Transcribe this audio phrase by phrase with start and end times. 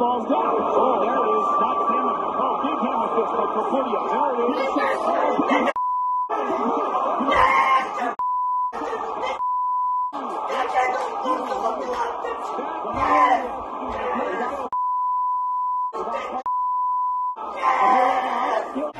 [0.00, 0.56] ball's gone.
[0.56, 1.44] Oh, there it is.
[1.60, 2.18] Not Hammond.
[2.40, 4.00] Oh, big Hammond fistball for Portia.
[4.08, 4.64] There it is.
[4.72, 5.60] Oh,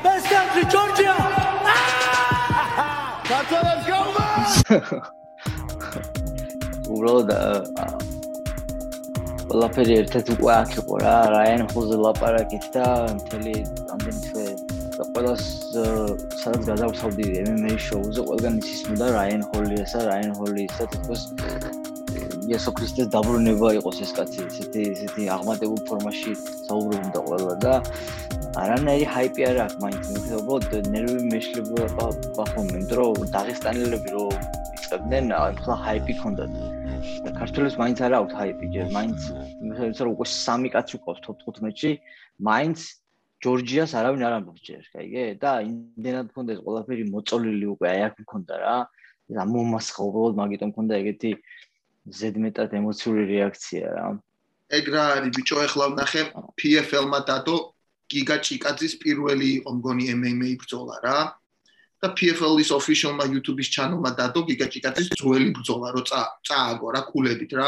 [0.03, 1.15] Best country, Georgia!
[1.65, 3.23] Ah!
[3.29, 5.01] That's how let's go, man!
[6.97, 7.70] Bro, the
[9.51, 12.85] ყველაფერი ერთად უკვე აქ იყო რა, რაიან ხუზე ლაპარაკით და
[13.17, 13.55] მთელი
[13.91, 14.45] ამდენი თვე
[14.95, 15.43] და ყველას
[16.39, 21.23] სადაც გადავწავდი MMA შოუზე, ყველგან ისისმოდა რაიან ჰოლიასა, რაიან ჰოლიისა თითქოს
[22.47, 26.35] იესო ქრისტეს დაბრუნება იყოს ეს კაცი, ესეთი ესეთი აღმატებულ ფორმაში
[26.69, 27.73] საუბრობდა ყველა და
[28.63, 32.07] არანაირი ჰაიპი არ აქვს მაინც, უბრალოდ ნერვი მეშლება
[32.39, 34.27] ბახომი, იმიტომ რომ დაღესტანელები რო
[34.79, 36.70] იწებდნენ, ახლა ჰაიპი ქონდათ.
[37.41, 39.19] და ქართულებს მაინც არ აქვს ჰაიპი ჯერ, მაინც
[39.65, 41.91] მე ხარ უკვე სამი კაცი ყავს top 15-ში,
[42.37, 42.77] მაინც
[43.41, 45.23] ჯორჯიას არავინ არ ამბობს ჯერ, კაიგე?
[45.41, 48.77] და იმდენად მქონდა ეს ყველაფერი მოწოლილი უკვე, აი აქ მქონდა რა.
[49.33, 51.31] და მომასხა უბრალოდ მაგიტომ მქონდა ეგეთი
[52.21, 54.05] ზედმეტად ემოციური რეაქცია რა.
[54.77, 56.21] ეგ რა არის ბიჭო ეხლა ვნახე
[56.61, 57.57] PFL-მა დადო
[58.05, 61.17] გიგა ჭიკაძის პირველი იყო მგონი MMA ბრძოლა რა
[62.01, 67.51] და PFL-ის official-მა YouTube-ის channel-მა დადო გიგა ჭიკაძის ძველი ბრძოლა რო წა წააგო რა კულებით
[67.53, 67.67] რა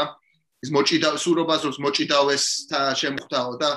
[0.64, 3.70] ის მოჭიდა სურობას როს მოჭიდავეს და შემხვდაო და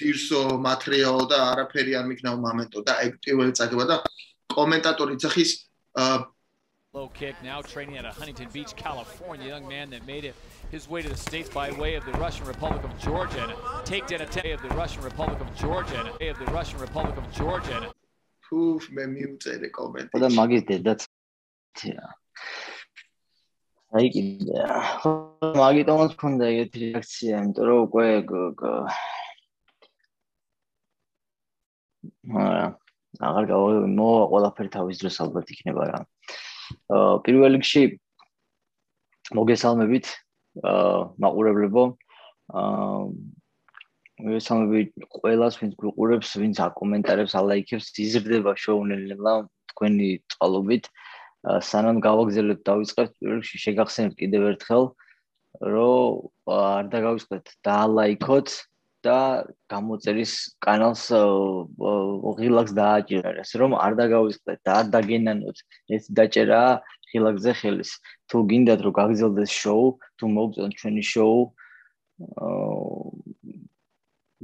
[0.00, 3.96] ფირსო მატერიალო და არაფერი არ მიქნაო მომენტო და ეგ პირველი წაგება და
[4.56, 5.50] კომენტატორი ძახის
[6.94, 9.48] Low kick now training at a Huntington Beach, California.
[9.48, 10.36] Young man that made it
[10.70, 13.56] his way to the States by way of the Russian Republic of Georgia and a
[13.82, 17.26] takedown attempt of the Russian Republic of Georgia and a of the Russian Republic of
[17.34, 17.90] Georgia
[18.54, 21.00] ფუ მე მიუწერე კომენტი და მაგის დედაც
[21.78, 22.06] თია.
[23.98, 24.62] აი კიდე.
[25.58, 28.06] მაგიტომაც მქონდა ეგეთი რეაქცია, იმიტომ რომ უკვე
[32.42, 32.64] აა
[33.26, 36.00] აღარ გავიგე მო ყველაფერი თავის დროს ალბათ იქნება რა.
[36.94, 37.82] აა პირველ რიგში
[39.38, 40.06] მოგესალმებით
[40.62, 41.84] აა მაყურებლებო.
[42.62, 43.02] აა
[44.24, 49.34] მოგესალმებით ყველას, ვინც გვიყურებს, ვინც აკომენტარებს, ალაიქებს, იზრდება შოუნელელა
[49.72, 50.88] თქვენი წყალობით.
[51.68, 54.86] სანამ გავაგზავნებთ დავიწყებთ პირველ რიგში შეგახსენებთ კიდევ ერთხელ
[55.60, 58.48] რომ არ დაგავიწყდეთ დაალაიქოთ
[59.04, 59.18] და
[59.68, 60.32] გამოწერის
[60.64, 61.04] კანალს
[62.40, 65.56] ღილაკს დააჭირეთ, ასე რომ არ დაგავიწყდეთ და არ დაგენანოთ
[65.92, 66.62] ეს დაჭერა
[67.12, 67.90] ღილაკზე ხელის.
[68.32, 69.86] თუ გინდათ რომ გაგზელდეს შოუ,
[70.16, 71.38] თუ მოგწონთ ჩვენი შოუ,
[72.40, 73.33] აა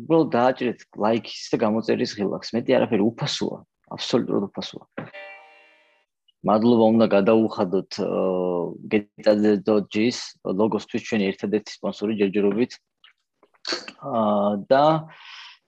[0.01, 2.53] უბრალოდ დააჭირეთ ლაიქის და გამოწერის ღილაკს.
[2.57, 3.59] მეტი არაფერი უფასოა,
[3.97, 4.85] აბსოლუტურად უფასოა.
[6.41, 7.93] მადლობა უნდა გადაუხადოთ
[8.93, 10.19] getaze.gis
[10.61, 12.73] ლოგოსთვის ჩვენი ერთადერთი სპონსორი ჯერჯერობით.
[14.01, 14.85] აა და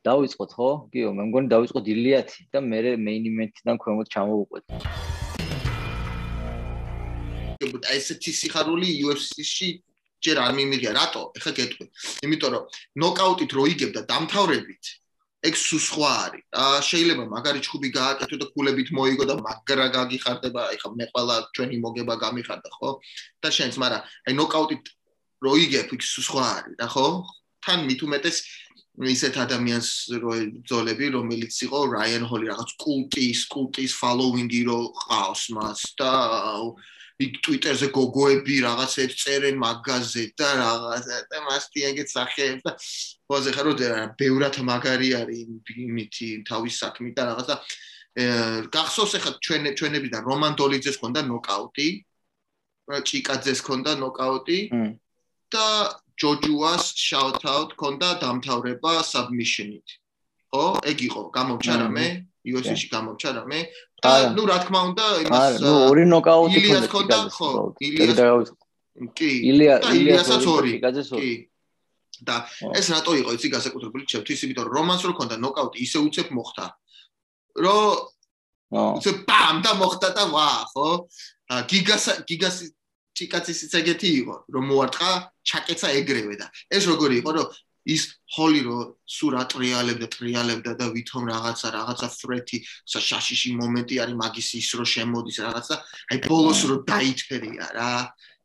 [0.01, 0.71] დავიწყოთ ხო?
[0.93, 4.65] გიო, მე მგონი დავიწყოთ ილიათი და მე event-დან ქვემოთ ჩამოვუყვეთ.
[7.63, 9.69] აი ესეთი სიხარული UFC-ში
[10.23, 11.23] ჯერ არ მიმიღია რატო?
[11.39, 11.87] ეხლა გეტყვი.
[12.25, 12.65] იმიტომ რომ
[13.03, 14.85] ნოკაუტით რო იგებ და დამთავრებით
[15.43, 16.45] ეგ სუ სხვა არის.
[16.55, 21.37] აა შეიძლება მაგარი ჩხუბი გააკეთო და კულებით მოიგო და მაგრა გაგიხარდება, აი ხა მე ყველა
[21.55, 22.91] ჩვენი მოგება გამიხარდა, ხო?
[23.43, 24.85] და შენც, მაგრამ აი ნოკაუტით
[25.43, 27.07] რო იგებ იქ სუ სხვა არის, რა ხო?
[27.67, 28.39] თან მით უმეტეს
[28.93, 29.91] ისეთ ადამიანს
[30.23, 30.33] რო
[30.69, 36.13] ძოლები, რომელიც იყო რაიან ჰოლი რაღაც კულტის, კულტის following-ი რო ყავს მას და
[37.25, 42.73] იქ Twitter-ზე გოგოები რაღაცებს წერენ მაგაზე და რაღაცა და მასტი ეგეთ სახეებს და
[43.29, 45.41] ხოზე ხარ რომ ბევრად მაგარი არის
[45.87, 47.55] იმითი თავის საქმით და რაღაცა.
[48.75, 51.89] გახსოვს ახლა ჩვენ ჩვენებიდან რომან დოლიძეს ქონდა ნოკაუტი.
[53.09, 54.59] ჭიკაძეს ქონდა ნოკაუტი.
[55.53, 55.69] და
[56.17, 59.89] ჯოჯუას shout out ქონდა დამთავრება submission-ით.
[60.53, 60.65] ხო?
[60.91, 62.07] ეგ იყო გამომჩა რამე
[62.43, 63.61] UFC-ში გამომჩა რამე
[64.03, 68.51] და ნუ რა თქმა უნდა იმას ნუ ორი ნოკაუტი ილიას ქონდა ხო ილიას
[69.17, 69.31] კი.
[69.51, 70.73] ილია ილიასაც ორი.
[70.83, 71.33] კი.
[72.23, 72.37] და
[72.79, 74.43] ეს რატო იყო იცი გასაკუთრებული ჩემთვის?
[74.47, 76.67] იმიტომ რომ რომანს რო ქონდა ნოკაუტი ისე უცებ მოხდა.
[77.63, 80.89] რომ ისე პამ და მოხდა და ვა ხო?
[81.71, 82.57] გიგას გიგას
[83.13, 85.11] ჭიკაცის ეგეთი იყო რომ მოარტყა
[85.45, 87.47] ჩაკეცა ეგრევე და ეს როგორი იყო რომ
[87.89, 88.03] ის
[88.37, 92.59] ჰოლი რო სულ ატრიალებდა ტრიალებდა და ვითომ რაღაცა რაღაცა ფრეთი
[92.95, 95.75] შაშიში მომენტი არის მაგის ის რო შემოდის რაღაცა
[96.13, 97.93] აი ბოლოს რო დაითფერია რა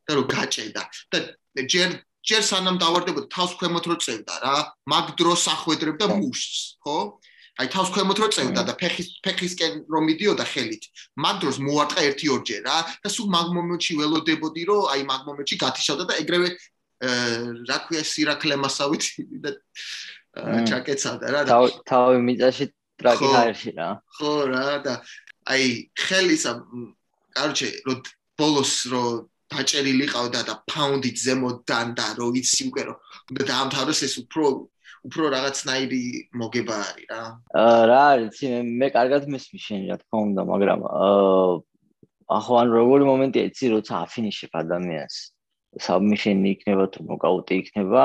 [0.07, 4.55] და რო გაჭედა და ჯერ ჯერ სანამ დავარდებოდა თავს ქვემოთ რო წევდა რა
[4.91, 6.97] მაგ დროს ახვედრებდა მუშს ხო?
[7.57, 10.83] აი თავს ქვემოთ რო წევდა და ფეხის ფეხისკენ რომ მიდიოდა ხელით
[11.23, 15.55] მაგ დროს მოარტყა ერთი ორჯერ რა და სულ მაგ მომენტში ველოდებოდი რომ აი მაგ მომენტში
[15.63, 16.49] გათიშავდა და ეგრევე
[17.01, 19.03] რა ქვია სირაკლე მასავით
[19.43, 19.53] და
[20.65, 22.65] ჩაკეცავდა რა და თავი მიწაში
[22.97, 23.89] ტრაკი ჰაერში რა.
[24.17, 24.93] ხო რა და
[25.53, 26.51] აი ხელისა
[27.37, 27.93] კარჩე რო
[28.37, 29.03] ბოლოს რო
[29.53, 32.95] დაჭერილი ყავდა და ფაუნდით ზემოდან და რო იცი უკვე რო
[33.31, 34.45] უნდა დაამთავროს ეს უფრო
[35.07, 36.03] უფრო რაღაცნაირი
[36.41, 37.23] მოგება არის რა.
[37.61, 41.53] აა რა არის მე მე კარგად მესმის შენ რა თქმა უნდა მაგრამ აა
[42.37, 45.15] ახო ან როგორი მომენტია იცი როცა აფინიშებ ადამიანს
[45.83, 48.03] საბმიშენი იქნება თუ ნოკაუტი იქნება.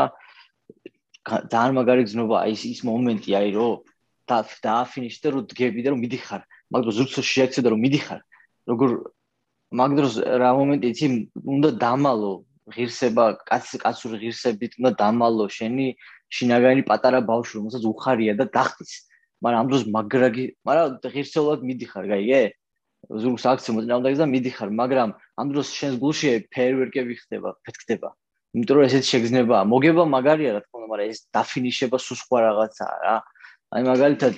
[1.53, 3.69] ძალიან მაგარი გზნობა აი ის მომენტი აი რო
[4.29, 6.43] და დააფინიშე და რო დგები და რო მიდიხარ.
[6.73, 8.21] მაგრამ ზურგს შეაქცე და რო მიდიხარ.
[8.71, 8.91] როგორ
[9.73, 11.07] მაგ დროს რა მომენტი იცი
[11.55, 12.33] უნდა დამალო
[12.75, 15.87] ღირსება კაც კაცური ღირსებით უნდა დამალო შენი
[16.33, 18.93] შინაგანი პატარა ბავშვი რომელსაც უხარია და დახტის.
[19.43, 22.43] მაგრამ ამ დროს მაგრაგი მაგრამ ღირსეულად მიდიხარ გაიგე.
[23.11, 28.09] ზურგს აქცე მოწინააღმდეგეს და მიდიხარ მაგრამ ამ დროს შენს გულში ფეერვერკები ხდება ფეთქდება.
[28.53, 32.97] იმიტომ რომ ესეც შეგზნებაა მოგება მაგარია რა თქმა უნდა მაგრამ ეს დაფინიშება სულ სხვა რაღაცაა
[33.05, 33.15] რა.
[33.73, 34.35] აი მაგალითად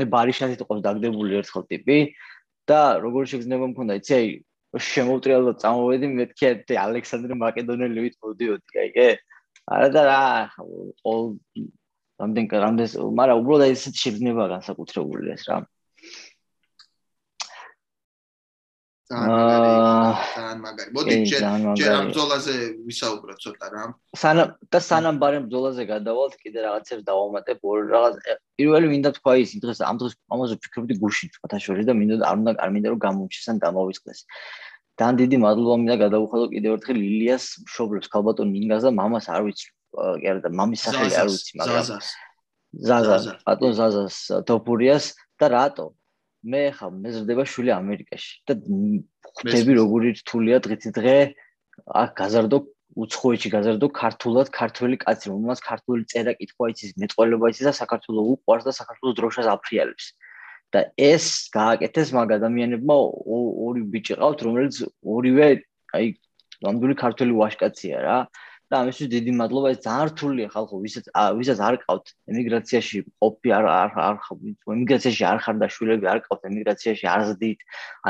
[0.00, 1.98] მე ბარიშანით ყავს დაგდებული ერთხელ ტიპი
[2.68, 3.92] და როგორ შეგზნება მქონდა?
[4.00, 4.26] იცი აი
[4.74, 9.08] შემოვტრიალ და წამოვედი მეთქი აი ალექსანდრე მაკედონელი ვით მოდიოდი გაიგე
[9.76, 10.22] არა და რა
[10.56, 11.24] ყოველ
[12.22, 12.88] რამდენ რამდენ
[13.20, 15.56] მაგრამ უბრალოდ აი ესეთი შეგზნება განსაკუთრებული ეს რა
[19.06, 22.06] ძალიან მაგარი მოდი ჯერ ჯერ ამ მაგარი.
[22.10, 22.54] ბრძოლაზე
[22.90, 23.82] ვისაუბროთ ცოტა რა.
[24.18, 28.14] სანამ და სანამ ბარემ ბრძოლაზე გადავალთ კიდე რაღაცებს დავამატებ ორ რაღაც
[28.58, 32.36] პირველი მინდა თქვა ის დღეს ამ დღეს ამაზე ვფიქრობდი გუშინ თქვათა შორის და მინდა არ
[32.42, 34.20] უნდა არ მინდა რომ გამომჩეს ან დამოვიწყდეს
[34.98, 39.66] ძალიან დიდი მადლობა მინდა გადავუხადო კიდევ ერთხელ ლილიას მშობლებს ქალბატონ ნინგას და მამას არ ვიცი
[39.96, 42.08] აა, კი არა და მამის სახელი არ ვიცი მაგრამ ზაზას.
[42.88, 43.32] ზაზა ზაზა.
[43.46, 44.16] ბატონ ზაზას
[44.50, 45.04] თოფურიას
[45.40, 45.86] და რატო
[46.52, 48.54] მე ხა მეზრდება შვილი ამერიკაში და
[49.36, 51.16] ხვდები როგორი რთულია დღითი დღე
[52.02, 52.58] აქ გაზარდო
[53.04, 58.68] უცხოეთში გაზარდო ქართულად ქართველი კაცი რომელსაც ქართული წერა კითხვა იცის მეტყველება იცის და საქართველოს უყვარს
[58.68, 60.06] და საქართველოს დროშას აფრიალებს.
[60.74, 62.94] და ეს გააკეთეს მაგ ადამიანებმა
[63.66, 64.76] ორი ბიჭი ყავთ რომელიც
[65.14, 65.46] ორივე
[65.96, 66.06] აი
[66.66, 68.16] ნამდვილი ქართველი ვაშკაცია რა
[68.70, 71.04] და ამისთვის დიდი მადლობა ეს ძალიან რთულია ხალხო ვისაც
[71.38, 74.40] ვისაც არ ყავთ ემიგრაციაში ყოფი არ არ არ ხ-
[74.76, 77.60] ემიგრაციაში არ ხარ და შვილები არ ყავთ ემიგრაციაში არ ზდით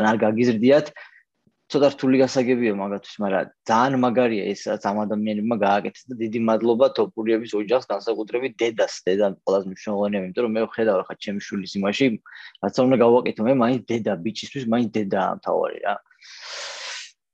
[0.01, 0.87] ან არ გაგიზრდიათ
[1.67, 6.87] ცოტა რთული გასაგებია მაგათთვის მაგრამ ძალიან მაგარია ეს რაც ამ ადამიანებმა გააკეთეს და დიდი მადლობა
[6.99, 12.07] თოპურიების ოჯახს განსაკუთრებით დედას დედა ყველაზე მნიშვნელოვანია იმიტომ რომ მე ვხედავ ხა ჩემი შვილის იმაში
[12.63, 15.95] რაც უნდა გავაკეთო მე მაინც დედა ბიჭისთვის მაინც დედა თავარი რა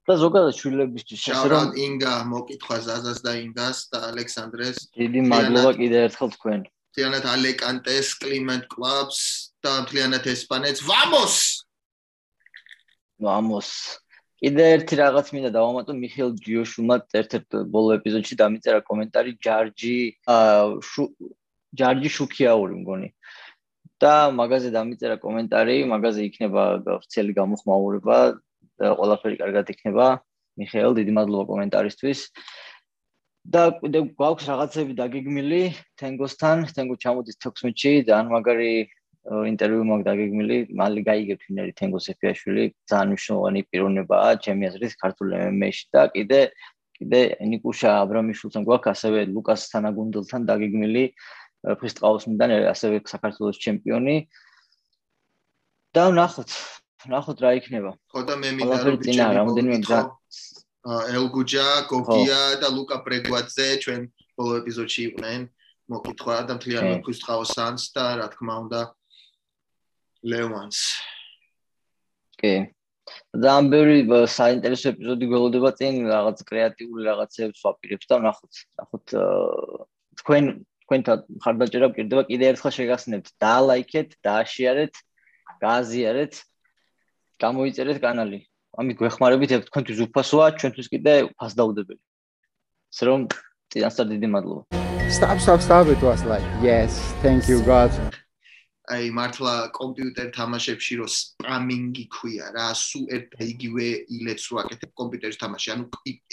[0.08, 4.76] და ზოგადად შვილებისთვის ესე რომ ინგა მოკითხვა ზაზას და ინგას და ალექსანდრეს.
[4.98, 6.60] დიდი მადლობა კიდე ერთხელ თქვენ.
[6.92, 9.20] მთლიანად ალეკანტეს კლიმენტ კლუბს
[9.62, 10.80] და მთლიანად ესპანეთს.
[10.90, 11.36] ვამოს
[13.22, 13.70] ვამოს
[14.42, 15.92] კიდე ერთი რაღაც მინდა დავამატო.
[16.02, 19.96] მიხეილ ჯიოშუმა ერთ-ერთ ბოლო ეპიზოდში დამიწერა კომენტარი ჯარჯი
[21.78, 23.08] ჯარჯი შუქიაური მგონი.
[24.02, 28.16] და მაგაზე დამიწერა კომენტარი მაგაზე იქნება ვრცელი გამოხმაურება
[28.80, 30.06] ყველაფერი კარგად იქნება.
[30.60, 32.20] მიხეილ დიდი მადლობა კომენტარისთვის
[33.52, 35.62] და კიდე გვაქვს რაღაცები დაგეგმილი
[35.98, 38.72] თენგოსთან თენგო ჩამოდის 16-ში ძალიან მაგარი
[39.22, 40.58] ინტერვიუ მაგ დაგეგმილი.
[40.78, 42.64] მალე გაიგებთ ვინ არის თენგო სეფიაშვილი.
[42.90, 46.40] ძალიან მნიშვნელოვანი პიროვნებაა ჩემი აზრით ქართულ MMA-ში და კიდე
[46.98, 47.20] კიდე
[47.50, 51.04] ნიკუშა აბრამიშვილთან გვაქვს ასევე ლუკას თანაგუნდელთან დაგეგმილი
[51.62, 54.16] ე, ასევე საქართველოს ჩემპიონი.
[55.92, 56.50] და ნახოთ
[57.10, 57.90] ნახოთ რა იქნება.
[58.12, 60.00] ხო და მე მინდა რომ წინა, მოვიკითხო, გზა.
[61.16, 64.00] ელგუჯა, გოგია და ლუკა პრეგვაძე ჩვენ
[64.38, 65.40] ბოლო ეპიზოდში იყვნენ.
[65.92, 66.90] მოკითხვა და მთლიან კი.
[66.94, 68.80] მოქუსტყაოსანს და რა თქმა უნდა
[70.22, 70.78] ლევანს.
[72.38, 72.54] კი.
[73.34, 79.06] ძალიან ბევრი բ- საინტერესო ეპიზოდი გველოდება წინ რაღაც კრეატიული რაღაცებს ვაპირებთ და ნახოთ ნახოთ
[80.22, 80.44] თქვენ
[80.86, 84.94] თქვენთან ხარდაჭერა გკირდება კიდე ერთხელ შეგახსნებთ დაალაიქეთ დააშიარეთ
[85.64, 86.32] გააზიარეთ
[87.44, 88.38] გამოიწერეთ კანალი
[88.80, 92.02] ამით გვეხმარებით ეგ თქვენთვის უფასოა ჩვენთვის კიდე ფასდაუდებელი
[92.92, 93.20] ასე რომ
[93.74, 94.82] წინასწარ დიდი მადლობა
[95.12, 95.86] Stop, stop, stop.
[95.88, 97.92] It was like, yes, thank you, God.
[98.90, 104.90] აი მართლა კომპიუტერ თამაშებში რო სპამინგი ქვია რა სუ ერთ და იგივე ილეთს რო აკეთებ
[105.00, 105.84] კომპიუტერის თამაში ანუ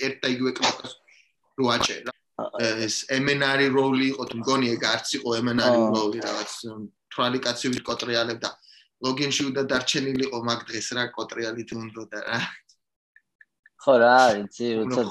[0.08, 0.94] ერთ და იგივე კლაკას
[1.62, 2.14] რო აჭერ რა
[2.88, 5.92] ეს MNR როლი იყო თუ მგონი ეგ არც იყო MNR აა.
[5.94, 6.52] როლი რაღაც
[7.14, 8.50] თვალი კაცი ვით კოტრიალებდა
[9.06, 12.40] ლოგინში უნდა დარჩენილიყო მაგ დღეს რა კოტრიალით უნდა რა
[13.80, 15.04] ხო რა იცი ხო.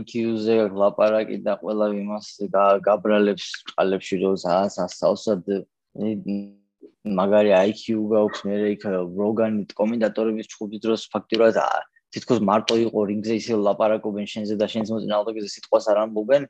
[0.00, 3.46] IQ-ზე ლაპარაკი და ყველა იმას გა- გაბრალებს
[3.76, 5.44] ყალებში რომ ზას ასწავლსად
[7.20, 8.82] მაგარი IQ გაქვს მე იქ
[9.20, 11.56] როგანი კომენტატორების ჩხუბის დროს ფაქტურად
[12.14, 16.42] თითქოს მარტო იყო რინგზე ისე ლაპარაკობენ შენზე და შენს მოწინააღმდეგეზე სიტყვას არ ამბობენ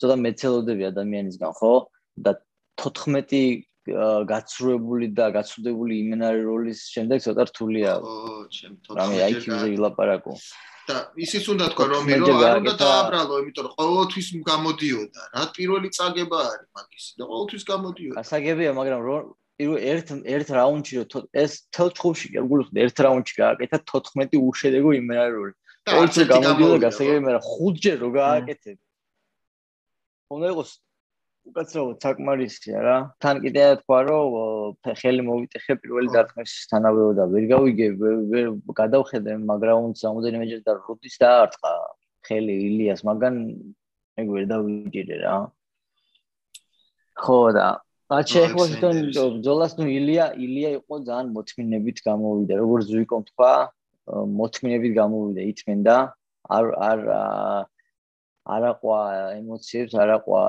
[0.00, 1.72] ცოტა მეცელოდები ადამიანისგან ხო
[2.26, 2.32] და
[2.80, 7.92] 14 გაცრუებული და გაცუდებული იმენარი როლის შემდეგ ცოტა რთულია.
[8.00, 10.34] ო, 14 რამე IQ-ზე ვილაპარაკო.
[10.84, 15.20] და ისიც უნდა თქვა რომ რომ არ უნდა დააბრალო, იმიტომ რომ ყოველთვის გამოდიოდა.
[15.32, 18.16] რა პირველი წაგება არის მაგის და ყოველთვის გამოდიოდა.
[18.20, 19.00] გასაგებია, მაგრამ
[19.58, 25.52] პირველ ერთ ერთ რაუნდში რომ ეს თელ ჩხუბში გულხდი ერთ რაუნდში გააკეთა 14 უშედეგო იმენარული.
[25.88, 28.78] ყოველთვის გამოდიოდა გასაგებია, მაგრამ ხუთჯერ რო გააკეთებ.
[30.34, 30.70] უნდა იყოს
[31.44, 32.96] უკაცრავად საკმარისია რა.
[33.20, 37.88] თან კიდე თქვა რომ ხელი მოვიტეხე პირველი დარტყმის თანავეო და ვერ გავიგე
[38.32, 38.46] ვერ
[38.80, 41.72] გადავხედე მაგრაუნდს ამოდენიმეჯერ და როდის დაარტყა
[42.24, 43.36] ხელი ილიას, მაგან
[44.20, 45.36] ეგ ვერ დავიჯერე რა.
[47.24, 47.68] ხო და
[48.12, 48.96] აჩე ხო შენ
[49.44, 53.52] ძოლას ნუ ილია ილია იყო ძალიან მოთმინებით გამოვიდა როგორც ზუიკომ თქვა
[54.40, 55.96] მოთმინებით გამოვიდა ითმენდა
[56.56, 57.00] არ არ
[58.44, 58.98] არაყვა
[59.40, 60.40] ემოციებს, არაყვა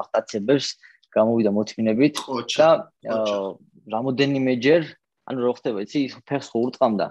[0.00, 0.66] აღტაცებებს
[1.12, 2.20] გამოვიდა მოთმინებით
[2.56, 2.68] და
[3.92, 4.82] რამოდენიმეჯერ,
[5.28, 7.06] ანუ რო ხდება, იცი, ფეხს ხო ურტყამდა.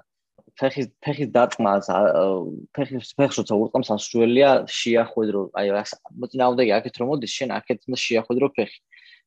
[0.59, 1.87] ფეხის ფეხის დარტყმას
[2.75, 5.67] ფეხის ფეხს როცა ურტყამს ასრულია შეახვედრო, აი
[6.21, 8.79] მოწინააღმდეგე აქეთ რომ მოდის, შენ აქეთ უნდა შეახვედრო ფეხი.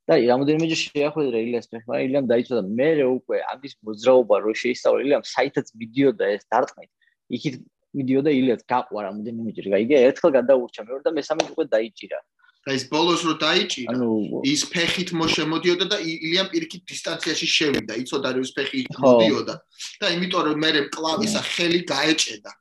[0.05, 4.99] და რამოდენიმეჯერ შეახვედრა ილიას ფეხი, მაგრამ ილიამ დაიწვა და მე უკვე ამის მოძრაობა რო შეისწავლა
[5.05, 6.91] ილიამ საითაც მიდიოდა ეს დარტყმით.
[7.37, 7.55] იქით
[7.99, 12.19] მიდიოდა ილიაც გაყვა რამოდენიმეჯერ გაიგე ერთხელ გადაურჩა მეორე და მესამე უკვე დაიჭირა.
[12.65, 14.09] და ის ბოლოს რო დაიჭირა ანუ
[14.49, 19.55] ის ფეხით მოშემოდიოდა და ილიამ პირიქით დისტანციაში შევიდა იცოდა რომ ის ფეხი მოდიოდა
[20.01, 22.53] და იმიტომ რომ მე კლავისა ხელი გაეჭედა.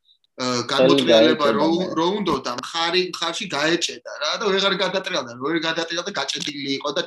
[0.41, 6.89] გამოტრიალება რო რო უნდოდა მხარი მხარში გაეჭედა რა და ვეღარ გადატრიალდა რო გადატრიალდა გაჭედილი იყო
[6.97, 7.01] და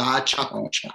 [0.00, 0.90] დააჩაკუჭა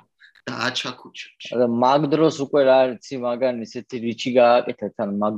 [0.50, 5.36] დააჩაკუჭა და მაგ დროს უკვე რა არის მაგან ისეთი რიჩი გააკეთა თან მაგ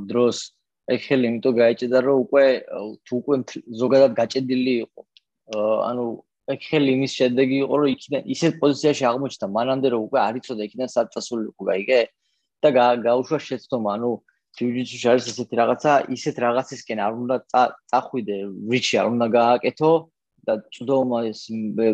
[0.94, 2.44] ეგ ხელი იმიტომ გაეჭედა რომ უკვე
[3.06, 3.36] თუ უკვე
[3.80, 5.00] ზოგადად გაჭედილი იყო.
[5.88, 6.04] ანუ
[6.54, 10.62] ეგ ხელი იმის შედეგი იყო რომ იქიდან ისეთ პოზიციაში აღმოჩნდა მანამდე რომ უკვე არ იცოდა
[10.68, 12.00] იქიდან სად წასულიყო გაიგე
[12.62, 12.68] და
[13.06, 13.90] გაუშვა შეცდომა.
[13.96, 14.10] ანუ
[14.58, 17.36] ჯიუჯიტსუში არის ესეთი რაღაცა ისეთ რაღაცისკენ არ უნდა
[17.90, 18.36] წახვიდე
[18.70, 19.92] რიჩი არ უნდა გააკეთო
[20.46, 21.40] და წვდომის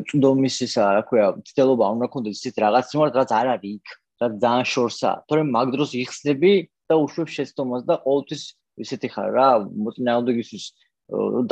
[0.08, 3.86] წვდომის ისა რა ქვია ცდელობა არ უნდა კონდეს ისეთ რაღაც იმარ რაც არ არის იქ
[4.22, 5.16] რაც ძალიან შორსაა.
[5.28, 6.52] თორემ მაგ დროს იხსნები
[6.88, 8.42] და უშვებ შეცდომას და ყოველთვის
[8.84, 9.48] ისეთი ხარ რა
[9.86, 10.64] მოწინააღმდეგისთვის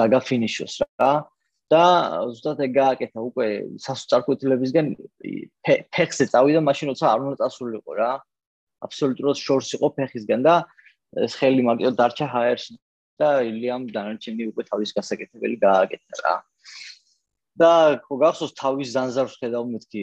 [0.01, 1.13] დაგაფინიშოს რა.
[1.73, 1.85] და
[2.29, 3.47] ზუსტად ეგ გააკეთა უკვე
[3.81, 4.87] სასწარკვეთილებისგან
[5.65, 8.13] ფეხზე წავიდა მაშინ როცა არ უნდა წასულიყო რა.
[8.85, 10.55] აბსოლუტურად შორს იყო ფეხისგან და
[11.25, 12.67] ეს ხელი მაგიო დარჩა ჰაერს
[13.17, 16.35] და ილიამ დანარჩენი უკვე თავის გასაკეთებელი გააკეთა რა.
[17.55, 17.71] და
[18.05, 20.03] ხო გახსოვს თავის ზანზარს ხედავ მეთქი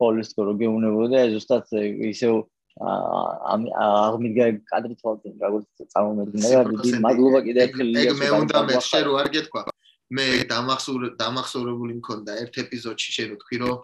[0.00, 1.64] პოლის რო გეუნებოდა ზუსტად
[2.12, 2.34] ისევ
[2.78, 9.00] ამ აღმდგა კადრი თვალწინ როგორც წარმომედგინა დიდი მადლობა კიდე ერთხელ ეგ მე უნდა მე შე
[9.08, 9.62] რო არ გეთქვა
[10.18, 13.76] მე დამახსოვრ დამახსოვრებული მქონდა ერთ ეპიზოდში შე რო თქვი რომ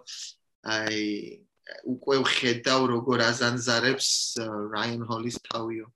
[0.77, 1.03] აი
[1.91, 4.09] უკვე ხედავ როგორ აზანზარებს
[4.73, 5.87] რაიან ჰოლის თავიო.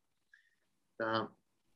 [0.99, 1.09] და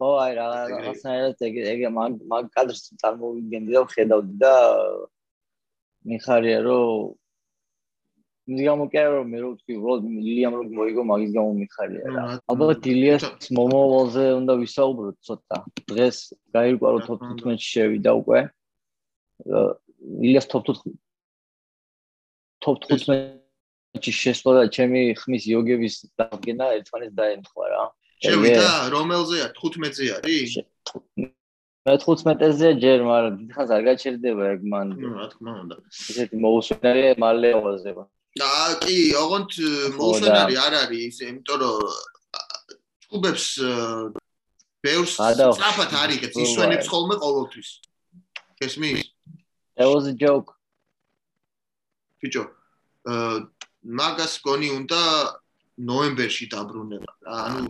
[0.02, 4.54] ო აი რა რაღაცნაირად ეგ ეგ მაგ მაგ კადრს წარმოვიდგენდი და ხედავდი და
[6.10, 7.14] მიხარია რომ
[8.50, 12.86] ის გამოკერა რომ მე რო ვთქვი უბრალოდ ილიამ რო მოიგო მაგის გამო მიხარია რა ალბათ
[12.90, 15.58] ილიას მომავალზე უნდა ვისაუბროთ ცოტა.
[15.92, 16.16] დღეს
[16.56, 18.40] გაირკვა რომ top 15-ში შევიდა უკვე.
[20.26, 20.98] ილიას top 15
[22.66, 27.84] top 15-ში შესვლა და ჩემი ხმის იოგების დაგენა ერთმანეთს დაემთხვა რა.
[28.26, 29.46] შევიდა რომელზეა?
[29.54, 30.58] 15-ზე არის
[31.86, 35.76] მე 15-ზე ჯერ მაგრამ დიდხანს არ გაჩერდება ეგ მან რა თქმა უნდა.
[36.10, 38.04] ისეთი მოუსვენარი მალე ავაზება
[38.40, 39.50] და კი, ოღონდ
[39.98, 41.78] მოუსვენარი არ არის, იმიტომ რომ
[43.04, 43.46] ჯგუფებს
[44.82, 47.70] ბევრს სწრაფად არიგებს, ისვენებს ხოლმე ყოველთვის.
[48.62, 49.04] ესმის?
[49.76, 50.56] That was a joke.
[52.22, 52.42] ბიჭო,
[53.10, 53.50] აა
[53.82, 55.00] მაგას გონი უნდა
[55.90, 57.62] ნოემბერში დაბრუნება რა, ანუ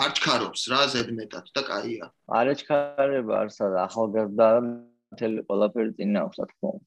[0.00, 2.06] არ ჩქარობს რა ზედმეტად და კაია.
[2.32, 6.86] არ ჩქარება არსად ახალგაზრდა მთელი ყველაფერი წინ აქვს, რა თქმა უნდა.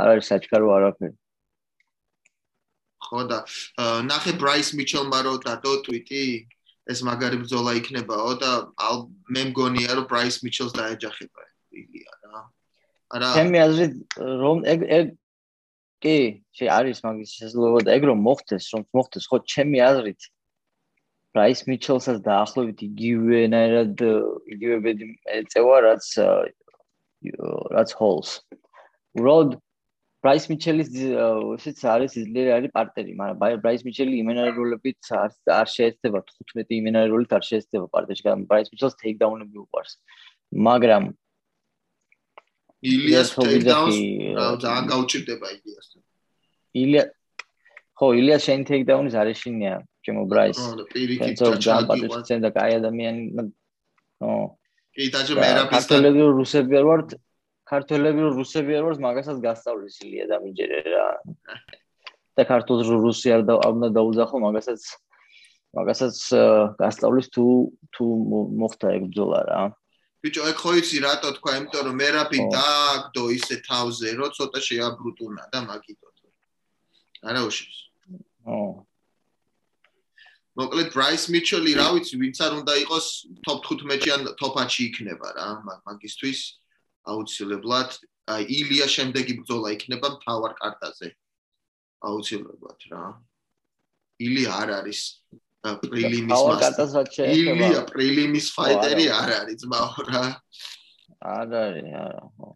[0.00, 1.16] არ არის საჩქარო არაფერი.
[3.06, 3.38] ხო და
[4.10, 6.22] ნახე ბრაის მიჩელმა რო დადო ტვიტი
[6.86, 8.50] ეს მაგარი ბრძოლა იქნებაო და
[9.34, 11.42] მე მგონია რომ ბრაის მიჩელს დაეჯახება
[11.82, 12.42] ილია რა.
[13.14, 13.94] არა ჩემი აზრით
[14.42, 15.06] რომ ეგ ეგ
[16.04, 16.16] კი
[16.56, 20.20] შე არის მაგის შესაძლებლობა და ეგ რომ მოხდეს რომ მოხდეს ხო ჩემი აზრით
[21.36, 23.94] ბრაის მიჩელსაც დაახლოებით იგივენაირად
[24.56, 25.06] იგივე ბედი
[25.38, 26.06] ეწევა რაც
[27.76, 28.30] რაც ჰოლს
[29.18, 29.50] უბრალოდ
[30.26, 36.22] ბრაის მიჩელის ესეც არის ძლიერი არის პარტერი, მაგრამ ბრაის მიჩელი იმენარი როლებით არ არ შეეცდება
[36.30, 39.92] 15 იმენარი როლით არ შეეცდება პარტერში, მაგრამ ბრაის მიჩელს ტეიქდაუნები უყარს.
[40.66, 41.04] მაგრამ
[42.90, 43.98] ილიას ტეიქდაუნს
[44.66, 46.02] ძალიან გაუჭირდება ილიასთან.
[46.82, 47.04] ილია
[47.96, 53.22] ხო ილია შენ ტეიქდაუნის არეშინია ჩემო ბრაის ხო, პირიქით ჩაჩაგი ჯამპატის და კაი ადამიანი
[54.26, 54.32] ო
[54.96, 57.08] კი დაჯე და მერაბისთან ქართველები რომ რუსები არ ვართ
[57.70, 61.06] ქართველები რომ რუსები არ ვართ მაგასაც გასწავლის ილია და მიჯერე რა
[62.36, 64.82] და ქართულს რუსი არ და არ უნდა დაუძახო მაგასაც
[65.76, 67.44] მაგასაც აა, გასწავლის თუ
[67.96, 69.60] თუ მო- მოხდა ეგ ბრძოლა რა
[70.24, 72.46] ბიჭო, ეგ ხო იცი რატო თქვა, იმიტომ რომ მერაბი ხო.
[72.56, 76.06] დააგდო ისე თავზე, რომ ცოტა შეაბრუტუნა და მაგითო.
[77.26, 77.78] არა უშავს.
[78.46, 78.56] ო
[80.56, 83.06] მოკლედ ბრაის მიჩელი რა ვიცი, ვინც არ უნდა იყოს
[83.46, 86.40] top 15-ში ან top 10-ში იქნება რა, მაგ- მაგისთვის
[87.12, 87.90] აუცილებლად
[88.34, 91.08] აი ილია შემდეგი ბრძოლა იქნება მთავარ კარტაზე.
[92.02, 93.04] აუცილებლად რა.
[94.26, 95.00] ილია არ არის
[95.66, 96.76] პრილიმის მასტერი.
[97.40, 100.22] ილია პრილიმის ფაიტერი არ არის ძმაო რა.
[101.36, 102.48] არ არის არა ხო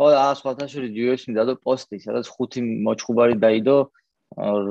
[0.00, 3.76] ხო და აა სხვათა შორის UFC-ში დადო პოსტი სადაც ხუთი მოჩხუბარი დაიდო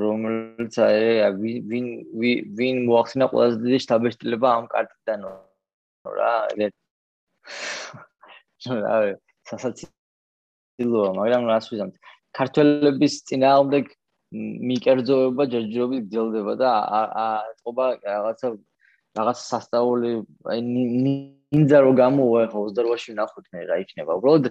[0.02, 1.00] რომელიც აი
[1.40, 1.86] ვინ ვინ
[2.20, 5.30] ვი- ვინ მოახსნა ყველაზე დიდი შტაბეშტილება ამ კარტიდანო
[6.18, 6.32] რა
[6.66, 6.72] ეგ
[8.68, 9.16] რა
[9.50, 11.94] სასაცილოა მაგრამ რას ვიზამთ?
[12.36, 13.84] ქართველების წინააღმდეგ
[14.70, 18.48] მიკერძოება ჯერჯერობით გძელდება და ა- ა- ეთყობა რაღაცა
[19.18, 20.10] რაღაც სასწაული
[20.54, 24.12] აი ნი- ნინძა რო გამოვა ხო 28-ში ნახოთ მე რა იქნება.
[24.20, 24.44] უბრალოდ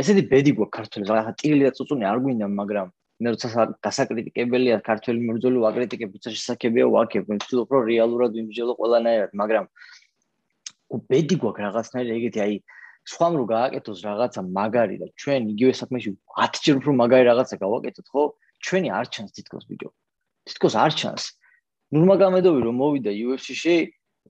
[0.00, 2.88] ესეთი ბედი გვაქვს ქართველებს რაღაცა ტილი და წუწუნი არ გვინდა მაგრამ
[3.18, 8.72] მე როცა სა- გასაკრიტიკებელია ქართველი მებრძოლი ვაკრიტიკებ უცა შესაძლებია ვაკებ მე ვთქვი რომ რეალურად ვიმსჯელო
[8.78, 9.64] ყველანაირად მაგრამ
[11.10, 12.54] ბედი გვაქვს რაღაცნაირი ეგეთი აი
[13.08, 16.10] სხვამ რო გააკეთოს რაღაცა მაგარი და ჩვენ იგივე საქმეში
[16.40, 18.22] 10 ჯერ უფრო მაგარი რაღაცა გავაკეთოთ ხო?
[18.64, 19.90] ჩვენი არ ჩანს თითქოს ბიჭო.
[20.48, 21.24] თითქოს არ ჩანს.
[21.94, 23.76] ნურმაგამედოვი რომ მოვიდა UFC-ში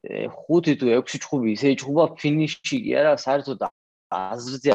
[0.07, 3.67] ე, ხუთი თუ ექვსი ჩხუბი ისე ჩხუბა ფინიში კი არა საერთოდ
[4.15, 4.73] აზრზე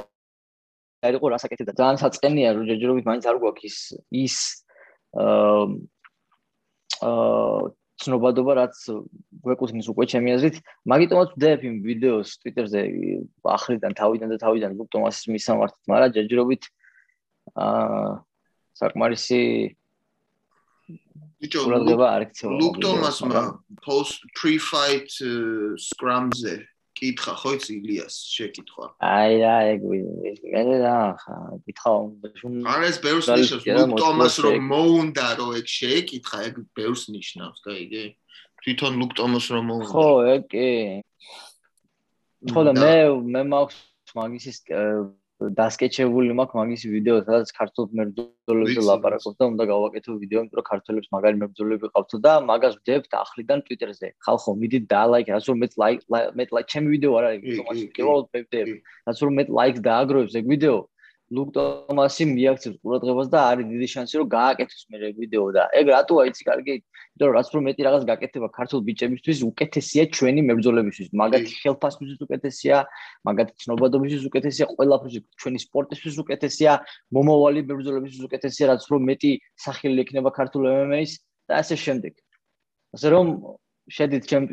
[1.08, 3.78] არ იყო რას აკეთებდა ძალიან საწყენია რომ ჯერჯერობით მაინც არ გვაქვს ის
[4.12, 4.36] ის
[5.16, 5.64] აა
[7.08, 7.62] აა
[8.04, 8.76] ცნობადობა რაც
[9.44, 10.58] გვეკუთვნის უკვე ჩემი აზრით.
[10.94, 12.82] მაგიტომაც ვდებ იმ ვიდეოს Twitter-ზე
[13.44, 16.64] ახრიდან თავიდან და თავიდან ლუკ ტომასის მისამართით მაგრამ ჯერჯერობით
[17.54, 18.12] აა
[18.74, 19.42] საკმარისი
[21.44, 23.42] ბიჭო, ყურადღება არ ექცევა ლუკ ტომასმა
[23.86, 26.56] post pre-fight uh, scrum-ზე
[27.04, 28.86] კითხა ხო იცი ილიას შეკითხვა.
[29.04, 31.38] აი რა ეგ მე რა ხა
[31.68, 32.02] გითხავ
[32.74, 33.66] არა ეს ბევრს ნიშნავს.
[33.78, 38.04] ლუკ ტომას რომ მოუნდა რომ ეგ შეეკითხა, ეგ ბევრს ნიშნავს, გაიგე?
[38.64, 39.92] თვითონ ლუკ ტომას რომ მოუნდა.
[39.92, 40.70] ხო ეგ კი
[42.54, 42.96] ხო და და- მე
[43.34, 43.78] მე მაქვს
[44.16, 44.58] მაგის ის
[45.58, 51.12] დასკეჩებული მაქვს მაგის ვიდეო სადაც ქართულ მებრძოლებზე ლაპარაკობ და უნდა გავაკეთო ვიდეო იმიტომ რომ ქართველებს
[51.16, 55.74] მაგარი მებრძოლები ყავთო და მაგას ვდებთ ახლიდან Twitter-ზე ხალხო მიდით და ლაიქ რაც რომ მეტ
[55.84, 56.02] ლაიქ
[56.40, 57.86] მეტ ლაიქ ჩემი ვიდეო არ არის კი.
[57.98, 58.78] კიდევ ვდებ კი.
[59.08, 60.78] რაც რომ მეტ ლაიქს დააგროვებს ეგ ვიდეო
[61.34, 66.24] ლუკ ტომასი მიაქცევს ყურადღებას და არის დიდი შანსი რომ გააკეთოს მე ვიდეო და ეგ რატოა
[66.30, 66.74] იცი კარგი
[67.14, 71.08] იმიტომ რომ რაც რომ მეტი რაღაც გაკეთება ქართულ ბიჭებისთვის უკეთესია ჩვენი მებრძოლებისთვის.
[71.22, 71.58] მაგათი კი.
[71.62, 72.76] ხელფასთვის უკეთესია
[73.28, 76.72] მაგათი ცნობადობისთვის უკეთესია ყველაფერში ჩვენი სპორტისთვის უკეთესია
[77.14, 79.32] მომავალი მებრძოლებისთვის უკეთესია რაც რომ მეტი
[79.66, 81.12] სახელი ექნება ქართულ MMA-ს
[81.50, 82.14] და ასე შემდეგ.
[82.98, 83.26] ასე რომ
[83.94, 84.44] შედით ჩემ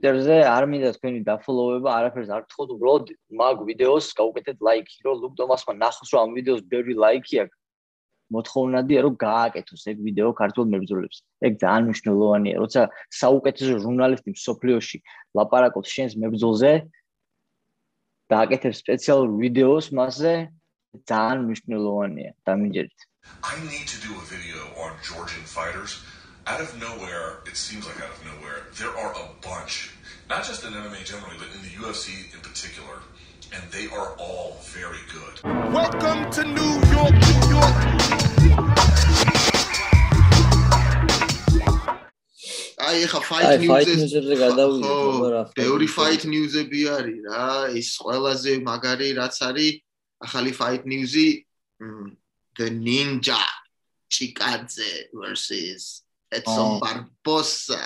[0.00, 5.32] Twitter-ზე არ მინდა თქვენი დაფოლოვება არაფერს არ თხოვთ უბრალოდ მაგ ვიდეოს გაუკეთეთ ლაიქი რომ ლუკ
[5.36, 7.58] ტომასმა ნახოს რომ ამ ვიდეოს ბევრი ლაიქი აქვს
[8.32, 11.16] მოთხოვნადია რომ გააკეთოს ეგ ვიდეო ქართულ მებრძოლებს.
[11.44, 12.82] ეგ ძალიან მნიშვნელოვანია, როცა
[13.20, 14.98] საუკეთესო ჟურნალისტი მსოფლიოში
[15.36, 16.72] ლაპარაკობს შენს მებრძოლზე
[18.30, 20.34] და აკეთებს სპეციალურ ვიდეოს მასზე,
[21.12, 23.00] ძალიან მნიშვნელოვანია, დამინჯერით.
[23.44, 26.00] I need to do a video on Georgian fighters.
[26.47, 29.91] Out of nowhere, it seems like out of nowhere, there are a bunch,
[30.29, 33.01] not just in MMA generally, but in the UFC in particular,
[33.53, 35.35] and they are all very good.
[35.73, 37.75] Welcome to New York, New York.
[42.85, 45.95] აი ეხა აი, fight fight news-ზე news-ებზე გადავიდეთ, ხო, აბა რა, fight ბევრი news-ზე.
[45.97, 47.47] fight news-ები არის რა,
[47.81, 49.73] ის ყველაზე მაგარი რაც არის
[50.25, 51.27] ახალი fight news-ი
[51.81, 52.15] მ,
[52.57, 53.41] The Ninja
[54.09, 56.80] Chikadze versus Edson ო.
[56.82, 57.82] Barbosa.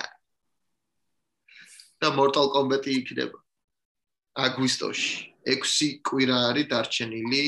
[2.04, 3.38] და Mortal Kombat-ი იქნება
[4.34, 5.12] აგვისტოში.
[5.48, 7.44] 6 კვირა არის დარჩენილი.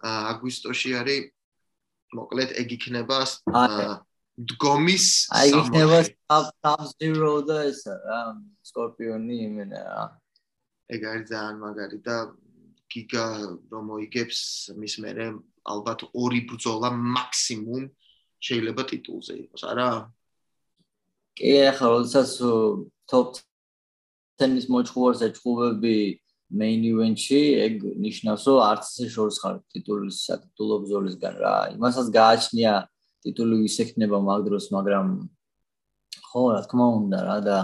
[0.00, 1.20] აგვისტოში არის
[2.16, 3.18] მოკლედ ეგ იქნება
[4.40, 5.98] დგომის აი იქნება.
[6.30, 8.20] Sub Zero და ესა რა,
[8.64, 10.04] Scorpion-ი იმენა რა.
[10.90, 12.16] ეგ არის ძალიან მაგარი და
[12.90, 13.26] გიგა
[13.70, 14.40] რომ მოიგებს
[14.74, 15.26] მის მერე
[15.70, 17.84] ალბათ ორი ბრძოლა მაქსიმუმ
[18.40, 19.88] შეიძლება ტიტულზე იყოს, არა?
[21.36, 22.30] კი, ახლა როდესაც
[23.10, 23.38] top
[24.40, 31.34] 10-ის მოჭუარს ეჭუბები main event-ში, ეგ ნიშნავს, რომ არც ისე შორს ხარ ტიტულის სატიტულო ბრძოლისგან
[31.38, 31.54] რა.
[31.78, 32.72] იმასაც გააჩნია
[33.22, 35.06] ტიტული ვის ექნება მაგ დროს, მაგრამ
[36.30, 37.58] ხო, რა თქმა უნდა რა და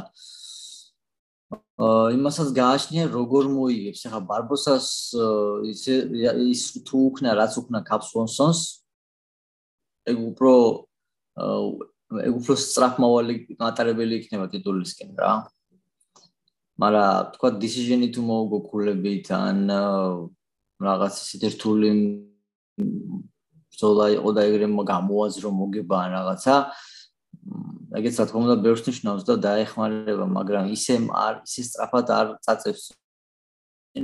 [1.77, 4.07] აა იმასაც გააჩნია როგორ მოიგებს.
[4.07, 4.87] ახლა ბარბოსას
[5.67, 5.95] ისე
[6.47, 8.61] ის თუ უქნა, რაც უქნა კაპსონსონს
[10.07, 10.53] ეგ უფრო
[11.37, 15.35] ეგ უფრო სწრაფმავალი მატარებელი იქნება ტიტულისკენ რა.
[16.77, 19.59] მაგრამ თქვა decision-ი თუ მოუგო ქულებით ან
[20.87, 21.91] რაღაც ისეთი რთული
[23.81, 26.55] ზოლა იყო და ეგრე გამოაზრო მოგება ან რაღაცა
[27.97, 32.83] ეგეც რა თქმა უნდა ბევრს ნიშნავს და დაეხმარება მაგრამ ისე არ ისე სწრაფად არ წაწევს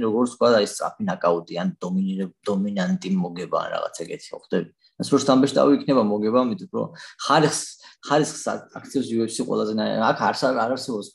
[0.00, 4.70] როგორც თქვა და ის სწრაფი ნაკაუტი ან დომინირებ დომინანტი მოგება ან რაღაც ეგეთი ხვდები
[5.02, 6.82] ეს რო სტამბეშტავი იქნება მოგება მით უფრო
[7.26, 7.60] ხარხს
[8.06, 8.42] ხარხს
[8.78, 11.08] აქციებს UFC ყველაზე აქ არ არ არსებობს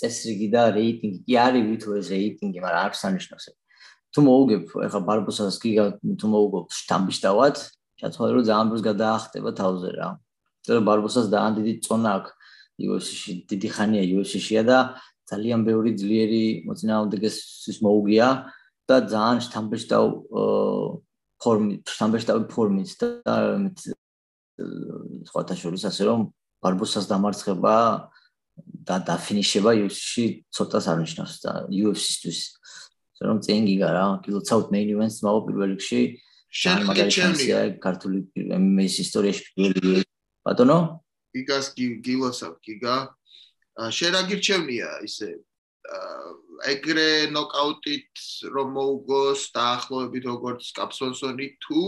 [0.00, 3.46] წესრიგი და რეიტინგი კი არის ვითო ეს რეიტინგი, მაგრამ არ სანიშნავს.
[4.10, 5.70] თუ მოუგებ, ეხლა ბარბოსას კი
[6.18, 7.56] თუ მოუგებ შტამბიშტავად,
[8.00, 10.08] ჩათვალე რომ ძალიან დროს გადაახტება თავზე რა.
[10.66, 12.32] იმიტომ ბარბოსას ძალიან დიდი წონა აქვს
[12.80, 14.78] UFC-ში, დიდი ხანია UFC-შია და
[15.30, 17.36] ძალიან ბევრი ძლიერი მოწინააღმდეგეს
[17.86, 18.28] მოუგია
[18.90, 20.04] და ძალიან შტამბიშტავ
[21.40, 23.34] ფორმი, შტამბიშტავი ფორმით და
[25.30, 26.20] სხვათა შორის ასე რომ
[26.60, 27.76] ბარბოსას დამარცხება
[28.84, 32.40] და დაფინიშება UFC-ში ცოტას არნიშნავს და UFC-ისთვის
[33.20, 36.00] რომ წინ გიგა რა კილოცავთ main events მაგო პირველ რიგში
[36.60, 40.04] შენ მაგალითია ქართული MMA-ის ისტორიაში პირველი
[40.44, 40.78] ბატონო?
[41.36, 42.96] გიგას გილოცავ გიგა
[43.88, 45.30] შენ რა გირჩევნია ისე
[46.70, 51.84] ეგრე ნოკაუტით რომ მოუგოს დაახლოებით როგორც კაპსონსონი თუ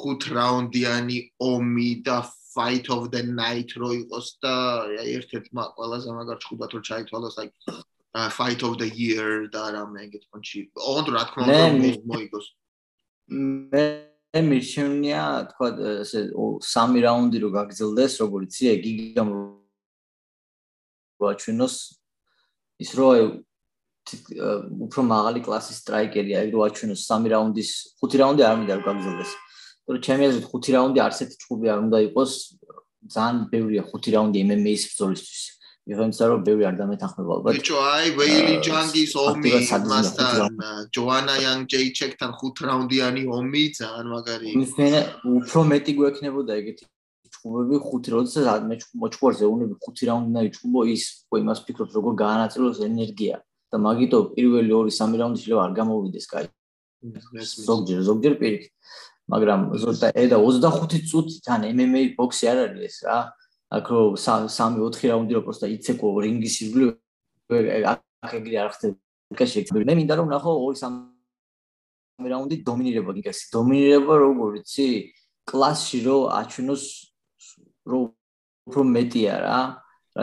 [0.00, 1.18] ხუთ რაუნდიანი
[1.50, 2.18] ომი და
[2.56, 4.54] fight of the night რო იყოს და
[5.00, 7.48] აი ერთ-ერთ მა ყველაზე მაგარ ჭუბათ რო ჩაითვალოს აი
[8.32, 12.46] fight of the year და რამე ეგეთ პონჩი ოღონდ რა თქმა უნდა მოიგოს.
[13.72, 13.84] მე
[14.48, 15.68] მირჩენია თქვა
[16.04, 16.20] ესე
[16.72, 18.64] სამი რაუნდი რო გაგრძელდეს როგორც იცი
[21.16, 21.74] გიგამ როაჩვენოს
[22.84, 23.08] ის რო
[24.86, 29.32] უფრო მაღალი კლასის სტრაიკერია ეგ როაჩვენოს სამი რაუნდის ხუთი რაუნდი არ მინდა რომ გაგრძელდეს
[29.88, 32.32] რომ ჩემი აზრით ხუთი რაუნდი არც ერთი ჭუბი არ უნდა იყოს
[33.14, 35.42] ძალიან ბევრია ხუთი რაუნდი MMA-ის ბრძოლისთვის.
[35.86, 39.50] იღენცა რომ ბევრი არ დამეთანხმება ალბათ ბიჭო აი ვეილი ჯანგის ომი
[39.86, 40.56] მასთან
[40.96, 44.90] ჯოანა იანგ ჯეიჩეკთან ხუთ რაუნდიანი ომი ძალიან მაგარი მე
[45.38, 46.90] უფრო მეტი გვექნებოდა ეგეთი
[47.36, 52.12] ჭუბები ხუთი როდესაც მე მოჭყვარზე უნები ხუთი რაუნდი და იჭუბო ის ხო იმას ფიქრობ როგორ
[52.24, 53.36] გაანაწილოს ენერგია.
[53.66, 56.46] და მაგიტო პირველი ორი სამი რაუნდი შეიძლება არ გამოვიდეს კაი.
[57.66, 58.72] ზოგჯერ ზოგჯერ პირიქით
[59.26, 63.18] მაგრამ ზოთა ედა 25 წუთი თან MMA ბოქსი არ არის ეს რა.
[63.76, 66.90] აქ რო 3-4 რაუნდი რო პროსტა იცეკო რინგის ირგვლივ
[67.90, 68.96] აქ ეგრე არ ხდება.
[69.34, 73.44] კაში მე მინდა რომ ნახო 2-3 რაუნდი დომინირება გიგასი.
[73.50, 74.86] დომინირება როგორ იცი
[75.50, 76.84] კლასში რო აჩვენოს
[77.86, 78.00] რო
[78.66, 79.60] უფრო მეტია რა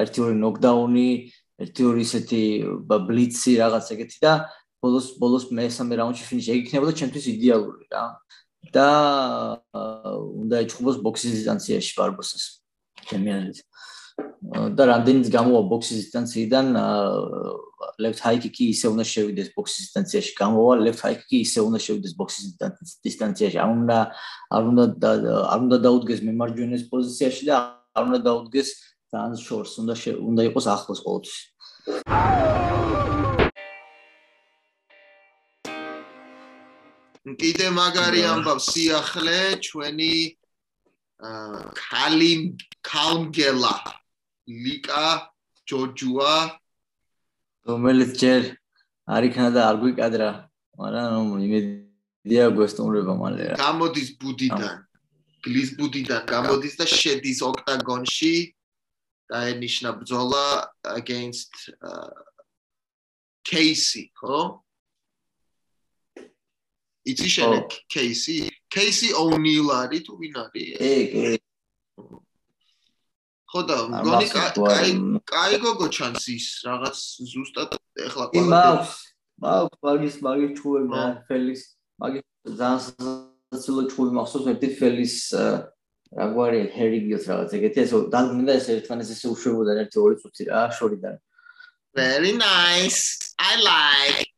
[0.03, 1.09] ერთი ორი ნოკდაუნი
[1.63, 2.41] ერთი ორი ისეთი
[3.07, 4.33] ბლიცი რაღაც ეგეთი და
[4.83, 8.03] ბოლოს ბოლოს მესამე რაუნდში ფინიში ეგ იქნებოდა ჩემთვის იდეალური რა
[8.73, 8.87] და
[9.73, 12.43] უნდა ეჭუბოს ბოქსის დისტანციაში ბარბოსას.
[13.09, 13.59] ჩემი აზრით.
[14.77, 16.65] და რამდენიც გამოვა ბოქსის დისტანციიდან
[18.03, 20.31] left high kick-ი ისე უნდა შევიდეს ბოქსის დისტანციაში.
[20.39, 22.45] გამოვა left high kick-ი ისე უნდა შევიდეს ბოქსის
[23.05, 23.57] დისტანციაში.
[23.63, 23.97] არ უნდა
[24.55, 24.83] არ უნდა
[25.53, 27.53] არ უნდა დაუდგეს მემარჯვენეს პოზიციაში და
[27.97, 28.69] არ უნდა დაუდგეს
[29.13, 29.71] ძალიან შორს.
[29.83, 29.93] უნდა
[30.29, 31.39] უნდა იყოს ახლოს ყოველთვის.
[37.23, 40.15] კიდე მაგარი ამბავს სიახლე ჩვენი
[41.23, 42.41] კალიმ
[42.83, 43.75] კაუნგელა
[44.63, 45.07] ლიკა
[45.69, 46.33] ჯოჯუა
[47.67, 48.41] რომელიც ჯერ
[49.07, 50.29] არ იქნა და არ გვიკადრა,
[50.79, 53.55] მაგრამ იმედია გვესტუმრება მალე რა.
[53.59, 54.75] გამოდის ბუდიდან,
[55.43, 58.35] გლის ბუდიდან გამოდის და შედის ოქტაგონში
[59.31, 60.43] დაენიშნა ბრძოლა
[60.99, 62.11] against uh,
[63.47, 64.41] кейსი, ხო?
[67.03, 67.55] იცი შენ
[67.91, 68.37] кейსი?
[68.71, 70.69] кейსი ოუნილ არის თუ ვინ არის?
[70.79, 71.42] ეგ ეგ
[73.53, 74.91] ხო და გონი კაი
[75.29, 76.97] კაი გოგო ჩანს ის რაღაც
[77.31, 78.93] ზუსტად ეხლა ყველა მაქვს
[79.45, 81.61] მაქვს მაგის მაგის ჩუება ფელის
[82.01, 82.25] მაგის
[82.61, 85.17] ძალიან სულ ჩუები მახსოვს ერთი ფელის
[86.17, 90.63] რა გვარი ჰერიგიოს რაღაც ეგეთი ეს დაგმინდა ეს ერთმანეთს ესე უშვებოდა ერთი ორი წუთი რა
[90.77, 91.15] შორიდან.
[91.93, 93.01] Very nice.
[93.37, 94.29] I like.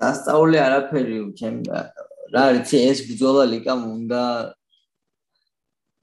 [0.00, 1.60] დასწავლე არაფერი ჩემ
[2.32, 4.22] რა რიცი ეს ბძოლა ლიკამ უნდა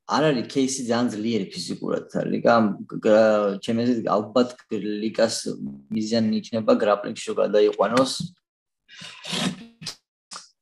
[0.08, 2.06] არ არის кейსი ძალიან ძლიერი ფიზიკურად.
[2.32, 2.54] ლიგა
[3.60, 4.50] ჩემი აზრით ალბათ
[5.04, 5.36] ლიკას
[5.92, 8.12] მიზანი იქნება გრაპლინგში გადაიყვანოს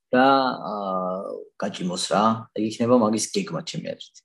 [0.10, 0.26] და
[1.62, 2.24] გაჭიმოს რა.
[2.58, 4.18] ეგ იქნება მაგის გეგმა ჩემი აზრით.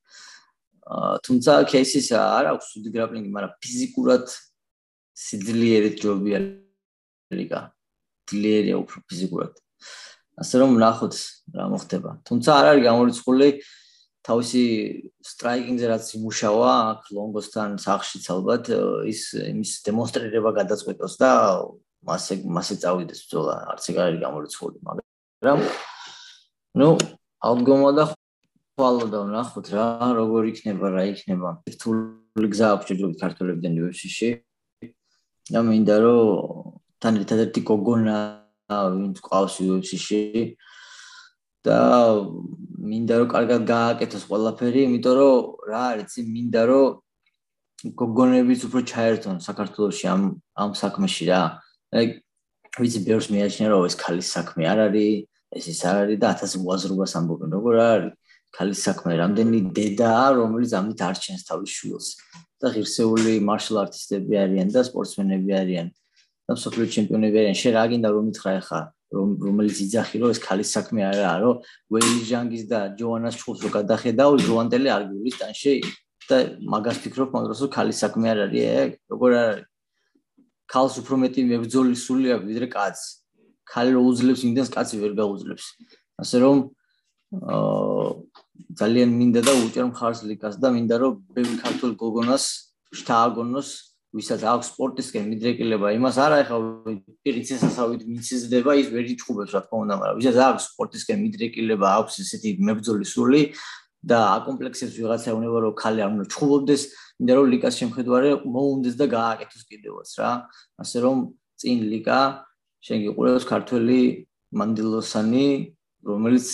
[1.28, 4.24] თუმცა кейსის არ აქვს უდი გრაპლინგი, მაგრამ ფიზიკურად
[5.12, 6.38] სიძლიერით ჯობია
[7.28, 7.61] ლიგა.
[8.24, 9.52] ძლიერია უფრო ფიზიკურად.
[10.40, 11.14] ასე რომ ნახოთ
[11.52, 12.11] რა მოხდება.
[12.24, 13.79] თუმცა არ არის გამორიცხული აა
[14.26, 14.64] თავისი
[15.24, 18.64] სტრაიკინგზე რაც იმუშავა აქ ლონგოსთან სახშიც ალბათ
[19.09, 21.30] ის იმის დემონსტრირება გადაწყვეტოს და
[22.04, 25.59] მასე მასე წავიდეს ბრძოლა არც ეგ არის გამორიცხული მაგრამ
[26.80, 26.88] ნუ
[27.40, 28.04] ალბგომა და
[28.80, 31.48] ხვალო და ნახოთ რა როგორ იქნება რა იქნება.
[31.68, 34.28] რთული გზა აქვს ჯერჯერობით ქართველებიდან UFC-ში
[35.52, 38.16] და მინდა რომ თან ერთადერთი გოგონა
[38.70, 40.20] ვინც ყავს UFC-ში
[41.66, 41.79] და
[42.81, 45.37] მინდა რომ კარგად გააკეთოს ყველაფერი, იმიტომ რომ
[45.70, 46.87] რა არის, მინდა რომ
[48.01, 50.23] გოგონებიც უფრო ჩაერთონ საქართველოსში ამ
[50.62, 51.42] ამ საქმეში რა.
[51.96, 52.05] აი
[52.81, 56.64] ვიცი ბევრს მეაჩნია რომ ეს ქალის საქმე არ არის, ეს ის არ არის და 1000
[56.64, 58.12] უაზრობას ამბობენ, როგორ არის
[58.57, 62.09] ქალის საქმე, რამდენი დედაა, რომელიც ამით არჩენს თავის შვილს.
[62.61, 65.87] და ღირსეული მარშალ არტისტები არიან და სპორტსმენები არიან.
[66.44, 67.57] და სოფლიო ჩემპიონები არიან.
[67.57, 68.81] შენ რა გინდა რომ მითხრა ახლა?
[69.11, 71.55] რომ რომელიც იძახი რომ ეს ქალის საქმე არაა რომ
[71.90, 75.75] ვეილი ჟანგის და ჯოანას ჩხუბს რო გადახედავ ჟოანტელი არ გულის ტანში
[76.31, 79.66] და მაგას ფიქრობ მაგრამ რომ ქალის საქმე არ არის ეგ როგორ არის?
[80.70, 83.07] ქალს უფრო მეტი მებძოლი სული აქვს ვიდრე კაცს.
[83.66, 85.66] ქალი რო უძლებს იმდენს კაცი ვერ გაუძლებს.
[86.23, 86.57] ასე რომ
[87.51, 88.09] აა
[88.81, 92.44] ძალიან მინდა და უჭერ მხარს ლიკას და მინდა რომ ბევრი ქართულ გოგონას
[92.99, 93.68] შთააგონოს
[94.11, 96.57] ვისაც აქვს სპორტისკენ მიდრეკილება, იმას არა ეხა
[97.23, 102.51] პირიცესასავით მიციზდება ის ვერ იჩხუბებს რა თქმა უნდა, მაგრამ ვისაც აქვს სპორტისკენ მიდრეკილება, აქვს ესეთი
[102.66, 103.42] მებძოლი სული
[104.01, 106.83] და აკომპლექსებს ვიღაცა უნდა რომ ხალე არ უნდა ჩხუბობდეს,
[107.20, 110.31] მინდა რომ ლიკას შემხედვარე მოუნდეს და გააკეთოს კიდევაც რა.
[110.83, 111.16] ასე რომ
[111.61, 112.20] წინ ლიკა
[112.81, 114.01] შენ გიყურებს ქართველი
[114.57, 115.49] მანდილოსანი,
[116.09, 116.46] რომელიც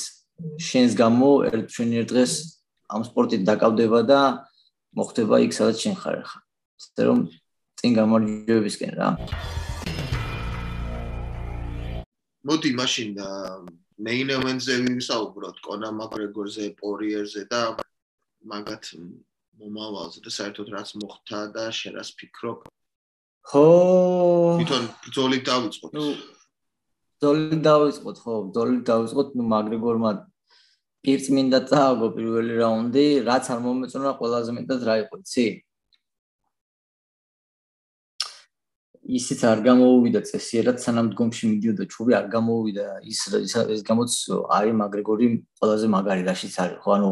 [0.60, 2.32] შენს გამო ერთ ჩვენ ერთ დღეს
[2.92, 4.20] ამ სპორტით დაკავდება და
[4.98, 6.38] მოხდება იქ სადაც შენ ხარ ხა.
[6.76, 7.18] ასე რომ
[7.80, 9.08] წინ გამარჯვებისკენ რა.
[12.46, 13.10] მოდი მაშინ
[14.06, 17.60] main event-ზე ვისაუბროთ, კონა მაკრეგორზე, პორიერზე და
[18.44, 18.84] მაგათ
[19.56, 22.68] მომავალზე და საერთოდ რაც მოხდა და შენ რას ფიქრობ?
[23.50, 23.66] ხო.
[24.60, 25.90] თვითონ ბრძოლით დავიწყოთ.
[25.96, 26.04] ნუ
[27.16, 30.10] ბრძოლით დავიწყოთ, ხო, ბრძოლით დავიწყოთ, ნუ მაკრეგორმა
[31.06, 35.46] პირწმინდა წააგო პირველი რაუნდი, რაც არ მომეწონა ყველაზე მეტად რა იყო, იცი?
[39.06, 43.20] ისიც არ გამოუვიდა წესიერად სანამ დგომში მიდიოდა ჩუბი არ გამოუვიდა ის
[43.62, 44.10] ეს გამოც
[44.58, 45.26] არის მაგრეგორი
[45.62, 47.10] ყველაზე მაგარი რაშიც არის ხო ანუ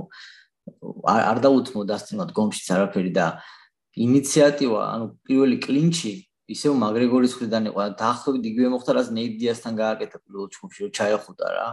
[1.04, 3.26] არ დაუთმო დასწინოთ დგომშიც არაფერი და
[3.94, 6.14] ინიციატივა ანუ პირველი კლინჩი
[6.50, 7.80] ისევ მაგრეგორის ხრიდან იყო.
[7.96, 11.68] დაახლოებით იგივე მოხდა რაც ნეიდიასთან გააკეთა პირველ ჩუბში ჩაეხუტა რა.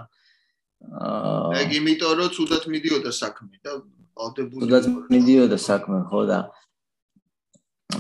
[0.82, 3.72] აა ეგ იმიტომ რომ თუდად მიდიოდა საქმე და
[4.26, 6.40] ავდებული თუდად მიდიოდა საქმე ხო და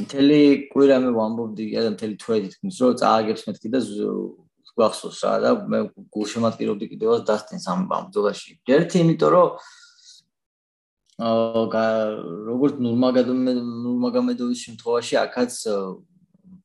[0.06, 0.40] მთელი
[0.72, 3.80] კვირა მე ვამბობდი და მთელი თვე თქმის რომ წააგებს მეთქი და
[4.72, 5.80] გვახსოვს რა და მე
[6.16, 8.52] გულშემატკივრობდი კიდევაც დასტინს ამ ბრძოლაში.
[8.78, 9.50] ერთი იმიტომ რომ
[11.22, 11.86] აა
[12.50, 15.54] როგორც ნურმაგომედოვის შემთხვევაში აქაც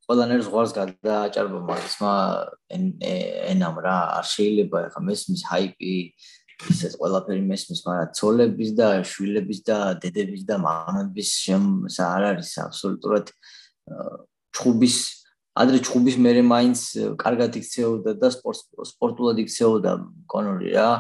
[0.07, 2.12] ყველანაირ ზღვარს გადააჭარბა მაგისმა
[3.53, 5.94] ენამ რა არ შეიძლება ახლა მესმის ჰაიპი
[6.64, 13.27] ისეთ ყველაფერი მესმის, მაგრამ ცოლების და შვილების და დედების და მამების შემს არ არის აბსოლუტურად
[14.57, 14.97] ჩხუბის
[15.57, 16.81] ადრე ჩხუბის მერე მაინც
[17.21, 19.92] კარგად იქცეოდა და სპორტ სპორტულად იქცეოდა
[20.33, 20.90] კონორი რა.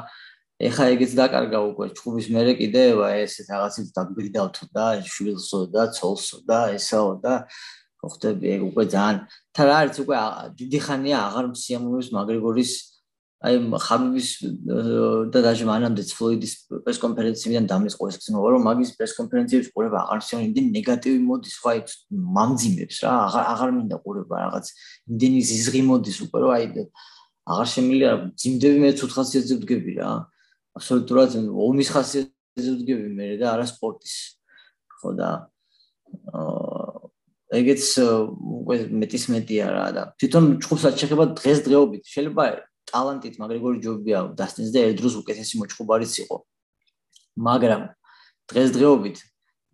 [0.56, 6.60] ეხა ეგეც დაკარგა უკვე ჩხუბის მერე კიდევ ესეთ რაღაცებს დაგვირდავთ და შვილსო და ცოლსო და
[6.76, 7.34] ესაო და
[8.00, 9.18] ხოხდები ეგ უკვე ძალიან
[9.52, 10.16] თან არის უკვე
[10.56, 12.72] დიდი ხანია აღარ მსიამოვნებს მაგრეგორის
[13.46, 14.28] აი ხაბიბის
[15.32, 16.52] და დაჟე მანამდე ფლოიდის
[16.84, 21.56] პრეს კონფერენციიდან დამიწყო ეს ცნობა რომ მაგის პრეს კონფერენციების ყურება აღარ შეიძლება იმდენი ნეგატივი მოდის
[21.62, 21.80] ხო აი
[22.36, 24.66] მამძიმებს რა აღარ აღარ მინდა ყურება რაღაც
[25.10, 26.66] იმდენი ზიზღი მოდის უკვე რომ აი
[27.46, 30.10] აღარ შემილია ძიმდები მე ცუთ ხასიათზე ვდგები რა.
[30.76, 34.14] აბსოლუტურად ომის ხასიათზე ვდგები მე და არა სპორტის
[34.98, 35.30] ხო და
[37.54, 42.44] ეგეც უკვე მეტის მეტია რა და თვითონ ჩხუბსაც შეხება დღეს დღეობით შეიძლება
[42.96, 46.36] ტალანტით მაგრეგორი ჯობია დასტინს და ერთ დროს უკეთესი მოჭუბარიც იყო.
[47.36, 47.82] მაგრამ
[48.48, 49.16] დღესდღეობით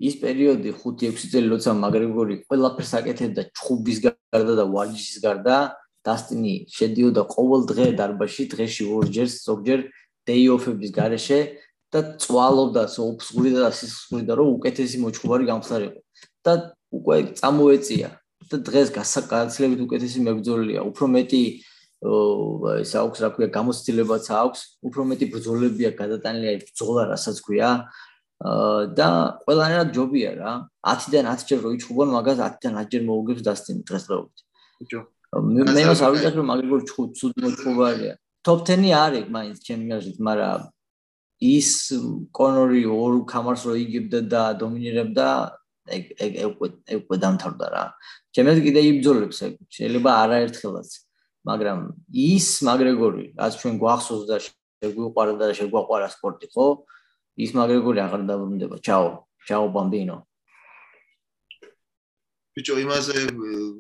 [0.02, 5.56] ის პერიოდი 5-6 წელი როცა მაგრეგორი ყველაფერს აკეთებდა ჩხუბის გარდა და ვარჯიშის გარდა,
[6.02, 9.80] დასტინი შედიოდა ყოველ დღე დარბაში, დღეში ორჯერ, ზოგჯერ
[10.26, 11.38] დეი ოფების გარეშე
[11.94, 16.00] და წვალობდა სოფსული და სისხლი და რომ უკეთესი მოჩხუბარი გამხდარიყო
[16.42, 16.52] და
[16.98, 18.08] უკვე წამოეწია
[18.50, 21.42] და დღეს გასაკაცლებით უკეთესი მებრძოლია უფრო მეტი
[22.02, 24.60] ეს აქვს რა ქვია გამოცდილებაც აქვს.
[24.82, 27.70] უფრო მეტი ბრძოლებია გადატანილი აი ბრძოლა რასაც ქვია.
[28.98, 29.08] და
[29.46, 30.52] ყველანაირად ჯობია რა.
[30.82, 34.38] 10-დან 10 ჯერ რო იჩხუბონ მაგას 10-დან 10 ჯერ მოუგებს დასტინი დღესდღეობით
[34.82, 35.00] ბიჭო.
[35.46, 40.18] მე მას არ ვიცი რომ მაგრიგორ ჩხუ ცუდ მოჩხუბარია top 10-ი არის მაინც ჩემი აზრით
[40.26, 40.62] მაგრამ
[41.46, 41.70] ის
[42.38, 45.28] კონორი ორ კამარს რო იგებდა და დომინირებდა
[45.96, 47.84] ეგ ეგ ეგ უკვე დამთავრდა რა.
[48.34, 49.54] აზრით კიდე იბძოლებს ეგ.
[49.76, 50.90] შეიძლება არაერთხელაც
[51.48, 51.78] მაგრამ
[52.12, 56.66] ის მაგრეგორი რაც ჩვენ გვახსოვს და შეგვიყვარდა და შეგვაყვარა სპორტი ხო
[57.40, 58.76] ის მაგრეგორი აღარ დაბრუნდება.
[58.84, 59.08] ჩაო.
[59.48, 60.16] ჩაო ბამბინო.
[62.52, 63.18] ბიჭო, იმაზე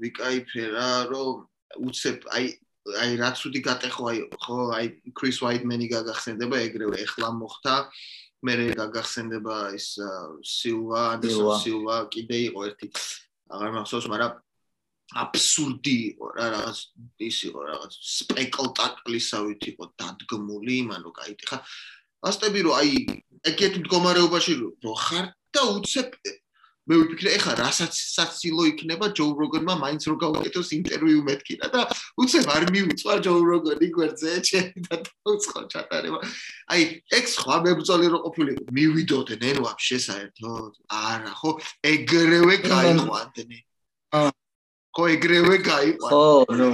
[0.00, 1.44] ვიკაიფე რა, რომ
[1.86, 2.44] უცებ აი
[2.82, 7.74] აი რაც უთი გატეხო აი ხო აი კრის ვაიტმენი გაგახსენდება ეგრევე ეხლა მოხდა
[8.42, 9.86] მე გაგახსენდება ის
[10.42, 12.86] სილვა ანდერსონ სილვა კიდე იყო ერთი
[13.54, 14.32] აღარ მახსოვს მაგრამ
[15.22, 16.78] აბსურდი იყო რა რაღაც
[17.28, 21.58] ის იყო რაღაც სპექტაკლისავით იყო დადგმული იმანო кайტი ხა
[22.30, 22.92] ასტები რომ აი
[23.52, 26.16] ეგეთ მდგომარეობაში რომ ხარ და უცებ
[26.90, 31.82] მე ვიფიქრე ეხლა რასაც საცილო იქნება ჯო როგენმა მაინც რო გავაკეთოს ინტერვიუ მეთქირა და
[32.18, 36.18] უცებ არ მივიწვა ჯო როგენი გვერდზე ჩემი და დაუწყო ჩატარება.
[36.74, 36.82] აი
[37.18, 40.72] ეგ სხვა მებრძოლი რო ყოფილიყო მივიდოდნენ ვაფშე საერთოდ.
[40.90, 41.50] არა ხო
[41.86, 43.62] ეგრევე გაიყვანდნენ.
[44.18, 44.41] აა
[44.94, 46.70] ხო ეგრევე გაიყვანდნენ ხო ნუ.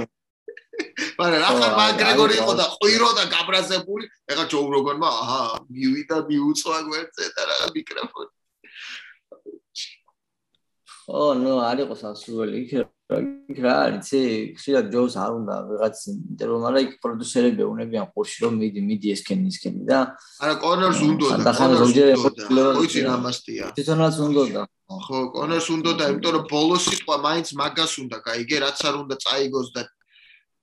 [1.19, 4.05] მაგრამ ახლა მაგრეგორი იყო და ყვირო და გაბრაზებული.
[4.31, 8.31] ეხა ჯო როგონმა აჰა მივიდა მიუწვა გვერდზე და რა მიკროფონი.
[11.09, 12.71] ო ნუ არ იყო სასურველი იქ
[13.49, 14.19] იქ რა იცი
[14.53, 19.49] ხშირად ჯოს არ უნდა ვიღაც ინტერვიუ მაგრამ იქ პროდიუსერები უნებიან ყურში რომ მიდი მიდი ესკენი
[19.49, 19.99] ესკენი და
[20.45, 25.91] არა კონორს უნდა და კონორს უნდა ვიცი რა მასტია თვითონაც უნდა და ხო კონორს უნდა
[26.01, 29.81] და იმიტომ რომ ბოლოს სიტყვა მაინც მაგას უნდა გაიგე რაც არ უნდა წაიგოს და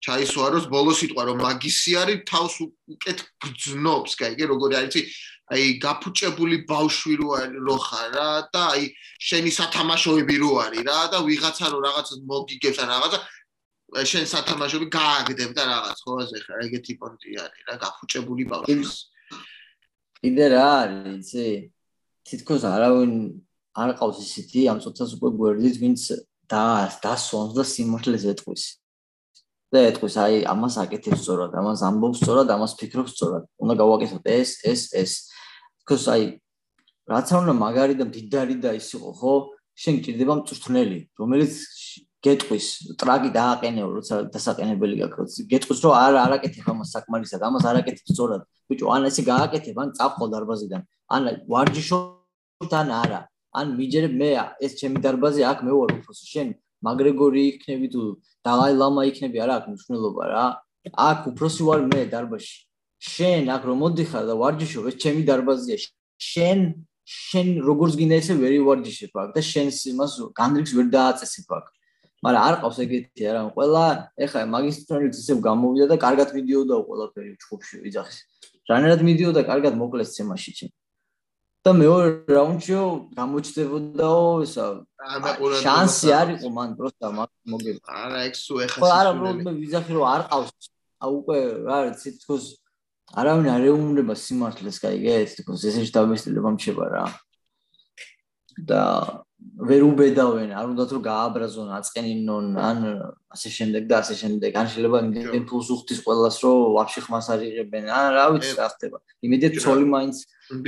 [0.03, 4.95] ჩაისვაროს ბოლო სიტყვა რომ მაგისი არის თავს უკეთ გძნობს, კაიგე, როგორი არის
[5.47, 8.83] აი გაფუჭებული ბავშვი რო არის რო ხარ რა და აი
[9.31, 13.19] შენი სათამაშოები რო არის რა და ვიღაცა რო რაღაც მოგიგებს ან რაღაცა
[14.11, 18.75] შენ სათამაშოები გააგდებ და რაღაც ხო ასე ხარ ეგეთი პონტი არის რა გაფუჭებული ბავშვი
[20.27, 21.47] კიდე რა არის იცი?
[22.27, 23.13] თითქოს არავინ
[23.83, 26.03] არ ყავს ისეთი ამ წუთას უკვე გვერდით ვინც
[26.51, 26.65] და
[27.05, 28.65] დასვანს და სიმართლეს ეტყვის
[29.75, 33.45] და ეთქვის აი ამას აკეთებს სწორად, ამას ამბობს სწორად, ამას ფიქრობს სწორად.
[33.59, 35.13] უნდა გავაკეთოთ ეს, ეს, ეს.
[35.83, 36.23] თქოს აი
[37.11, 39.35] რაც არ უნდა მაგარი და დიდარი და ის იყო, ხო?
[39.77, 41.55] შენ გჭირდება მწვრთნელი, რომელიც
[42.27, 42.67] გეტყვის,
[42.99, 45.35] ტრაკი დააყენეო, როცა დასაყენებელი გაქვს.
[45.51, 48.43] გეტყვის, რომ არ არაკეთებ ამას საკმარისად, ამას არაკეთებ სწორად.
[48.67, 50.83] ბიჭო, ან ესე გააკეთებ, ან წაფყო დარბაზიდან.
[51.15, 53.21] ან ვარჯიშობ თან არა.
[53.59, 54.31] ან მიჯერებ მე
[54.65, 56.49] ეს ჩემი დარბაზი აქ მე ვარ უფროსი, შენ
[56.87, 58.03] მაგრეგორი იქნები თუ
[58.47, 60.45] დალაი ლამა იქნები არა აქვს მნიშვნელობა რა.
[61.09, 62.57] აქ უფროსი ვარ მე დარბაში
[63.03, 65.77] შენ აქ რომ მოდიხარ და ვარჯიშობ ეს ჩემი დარბაზია.
[66.31, 66.59] შენ
[67.07, 71.67] შენ როგორც გინდა ესე ვერი ვარჯიშებ აქ და შენს იმას განრიგს ვერ დააწესებ აქ.
[72.25, 73.85] მაგრამ არ ყავს ეგეთი არა ყველა
[74.25, 78.19] ეხა მაგისტრალით ისე გამოვიდა და კარგად მიდიოდა ყველაფერი ჩხუბში ვიძახის.
[78.71, 80.73] რანერად მიდიოდა კარგად მოკლეს ცემაში ჩემ
[81.67, 82.83] და მეორე რაუნდშიო
[83.19, 84.67] გამოჩდებოდაო ესა
[85.63, 87.97] შანსი არ იყო მან პროსტა მაგ მოგება.
[88.07, 90.71] არა ექსუ ეხა ხო არა უბრალოდ მე ვიზახი რომ არ ყავს.
[91.03, 92.45] ა უკვე რა ვიცი თქოს
[93.19, 97.05] არავინ არ ეუბნება სიმართლეს გაიგე ეს თქოს ესე შთამბეჭდილებამ შევა რა.
[98.71, 98.83] და
[99.57, 102.79] ვერ უბედავენ, არ უნდათ რომ გააბრაზონ, აწყენინონ, ან
[103.33, 104.51] ასე შემდეგ და ასე შემდეგ.
[104.61, 107.85] ან შეიძლება იმდენ ფულს უხდის ყველას რომ ვაფშე ხმას არ იღებენ.
[107.89, 108.99] ან რა ვიცი, რა ხდება.
[109.27, 110.17] იმედია ცოლი მაინც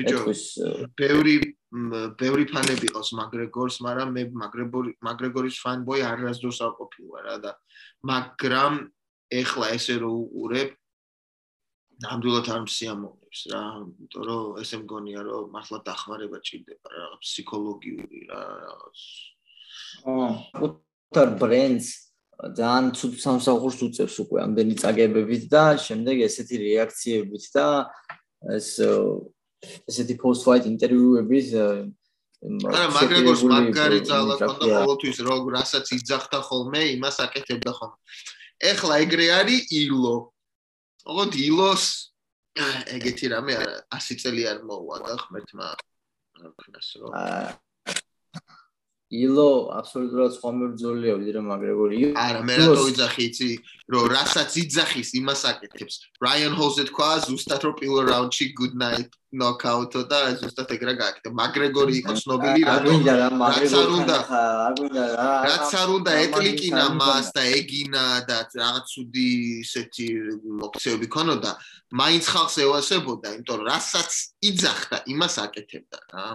[0.03, 0.43] ეთქვის.
[0.97, 1.35] ბევრი
[2.17, 7.53] ბევრი ფანები ყავს მაგრეგორს, მაგრამ მე მაგრეგორი მაგრეგორის ფანბოი არასდროს არ ყოფილა რა და
[8.09, 8.73] მაგრამ
[9.29, 10.69] ეხლა ესე რომ უყურებ
[12.05, 18.43] ნამდვილად არ მსიამოვნებს რა, იმიტომ რომ ესე მგონია რომ მართლა დახმარება ჭირდება რა, ფსიქოლოგიური რა,
[20.07, 20.29] აა,
[20.67, 21.89] უտარ ბრენდს
[22.39, 27.67] ძალიან ცუდ სამსახურს უწევს უკვე ამდენი წაგებებით და შემდეგ ესეთი რეაქციებით და
[28.55, 28.69] ეს
[29.91, 37.17] ესეთი post fight ინტერვიუების არა მაგრეგორს მაგარი ძალა ქონდა ყოველთვის როგორ რასაც იძახდა ხოლმე იმას
[37.27, 37.99] აკეთებდა ხოლმე.
[38.71, 40.17] ეხლა ეგრე არის ილო
[41.09, 41.85] ოღონდ ილოს
[42.97, 45.69] ეგეთი რამე არა 100 წელი არ მოვა და ხმერთმა
[46.43, 47.17] რა ქნას რომ
[49.09, 51.99] ილო აბსოლუტურად სხვა მებრძოლია ვიდრე მაგრეგორი.
[52.13, 53.49] არა, მე რატო ვიძახი იცი,
[53.89, 55.95] რომ რასაც იძახის, იმას აკეთებს.
[56.21, 61.33] Ryan Hose თქვა ზუსტად რომ პირველ რაუნდში good night knockout-ო და ზუსტად ეგრა გააკეთა.
[61.33, 62.93] მაგრეგორი იყო ცნობილი რატო?
[63.49, 64.17] რაც არ უნდა,
[64.69, 65.31] არ უნდა რა.
[65.49, 69.29] რაც არ უნდა ეტლიკინა მას და ეგინა და რაღაც ცუდი
[69.65, 70.07] ისეთი
[70.61, 71.51] მოქცევები ქონოდა,
[71.97, 74.11] მაინც ხალხს ევასებოდა, იმიტომ რომ რასაც
[74.53, 76.29] იძახდა, იმას აკეთებდა რა.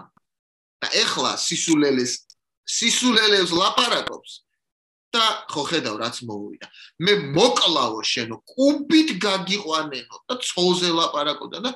[0.83, 2.32] და ეხლა სისულელეს
[2.67, 4.31] სისულელებს ლაპარაკობს
[5.13, 6.67] და ხო ხედავ რაც მოუვიდა.
[7.05, 11.71] მე მოკლავო შენო, კუბით გაგიყვანენო და ცოლზე ლაპარაკობდა და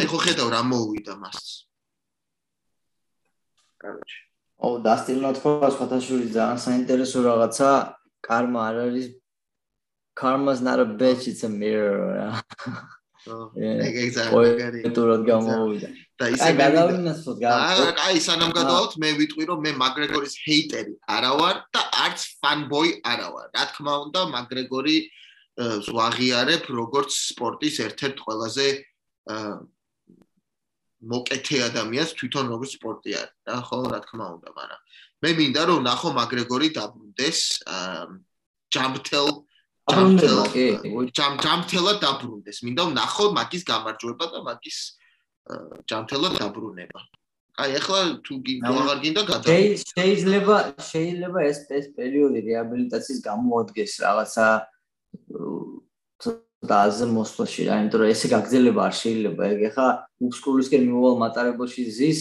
[0.00, 1.68] აი ხო ხედავ რა მოუვიდა მას.
[3.82, 4.18] კაროჩი.
[4.56, 7.68] ო დასტილნა თქვა სხვათაშორის ძალიან საინტერესო რაღაცა,
[8.24, 9.06] კარმა არ არის
[10.16, 12.16] karma's not a bitch it's a mirror.
[12.16, 13.05] მაგარი.
[13.26, 15.88] პოეტურად გამოვიდა.
[16.16, 21.56] და ისე გადავინასოთ აა აი სანამ გადავთ მე ვიტყვი რომ მე მაგრეგორის ჰეიტერი არა ვარ
[21.76, 23.46] და არც ფანბოი არა ვარ.
[23.52, 24.96] რა თქმა უნდა მაგრეგორი
[25.56, 28.66] ზვაღიარებ როგორც სპორტის ერთ-ერთ ყველაზე
[31.12, 33.34] მოკეთე ადამიანს თვითონ როგორც სპორტი არის.
[33.48, 34.80] რა ხო რა თქმა უნდა მაგრამ
[35.22, 37.40] მე მინდა რომ ნახო მაგრეგორი დაბრუნდეს
[39.86, 40.38] ჯამპთელ
[41.14, 42.58] ჯამპთელ ჯამპთელად დაბრუნდეს.
[42.66, 44.78] მინდა რომ ნახო მაგის გამარჯვება და მაგის
[45.86, 47.00] ჯანმრთელად დაბრუნება.
[47.56, 48.34] აი ახლა თუ
[48.68, 49.52] აღარ გინდა გადა
[49.96, 50.56] შეიძლება
[50.90, 54.46] შეიძლება ეს ეს პერიოდი რეაბილიტაციის გამოადგეს რაღაცა
[56.66, 59.42] დააზე მოსვლაში რა იმიტომ რომ ესე გაგზელება არ შეიძლება.
[59.54, 59.88] ეგ ახლა
[60.26, 62.20] უბსკულისკენ მივალ მატარებელში ზის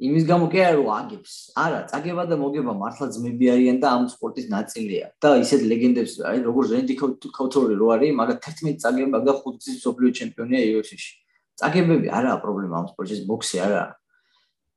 [0.00, 4.04] იმის გამო კი არა რომ აგებს არა წაგება და მოგება მართლა ძმები არიან და ამ
[4.08, 5.06] სპორტის ნაწილია.
[5.20, 6.94] და ისეთ ლეგენდებს აი როგორ რენდი
[7.36, 11.12] კაუთორი რო არის მაგრამ 11 წაგება და 5 წლის სოფლიო ჩემპიონია UFC-ში
[11.60, 13.84] წაგებები არაა პრობლემა ამ სპორტში, ბოქსი არა.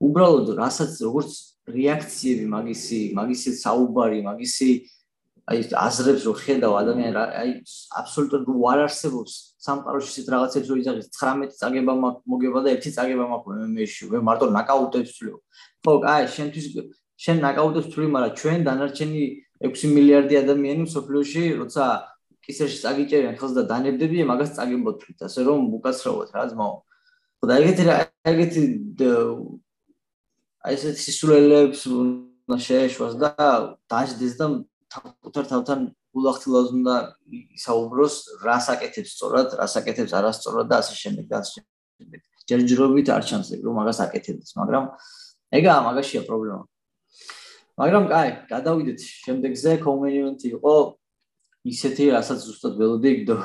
[0.03, 1.31] უბრალოდ რასაც როგორც
[1.71, 4.69] რეაქციები მაგისი, მაგისი საუბარი, მაგისი
[5.43, 7.49] აი აზრებს რო ხედავ ადამიანი აი
[7.99, 9.33] აბსოლუტურად არ არსებობს
[9.65, 14.47] სამყაროში ისეთ რაღაცებს რო იზაღის 19 წაგება მოგება და ერთი წაგება მაქვს მე-მეში, მე მარტო
[14.55, 15.31] ნაკაუტებს ვთვლი.
[15.83, 16.65] ხო, აი შენთვის
[17.23, 19.23] შენ ნაკაუტებს ვთვლი, მაგრამ ჩვენ დანარჩენი
[19.67, 21.83] 6 მილიარდი ადამიანი სოფლიოში, როცა
[22.43, 26.75] კისერში წაგიჭერენ ხელს და დანებდებიან მაგას წაგებოთვით ასე რომ უკაცრავოთ რა ძმაო
[27.47, 27.83] და ეგეთი
[28.31, 28.63] ეგეთი
[30.67, 33.31] აი ეს სისულელებს უნდა შეეშვას და
[33.91, 34.45] დაждდეს და
[34.93, 35.79] თავთან თავთან
[36.13, 36.95] ულახtildeლს უნდა
[37.57, 38.15] ისაუბროს
[38.45, 42.21] რას აკეთებს სწორად რას აკეთებს არასწორად და ასე შემდეგ და ასე შემდეგ.
[42.49, 44.85] ჯერჯერობით არ ჩანს რომ მაგას აკეთებს მაგრამ
[45.57, 46.63] ეგაა მაგაშია პრობლემა.
[47.81, 48.99] მაგრამ კაი გადავიდეთ.
[49.25, 50.73] შემდეგზე კომუნიკაცია იყო.
[51.63, 53.37] ისეთი რასაც ზუსტად ველოდი გდო.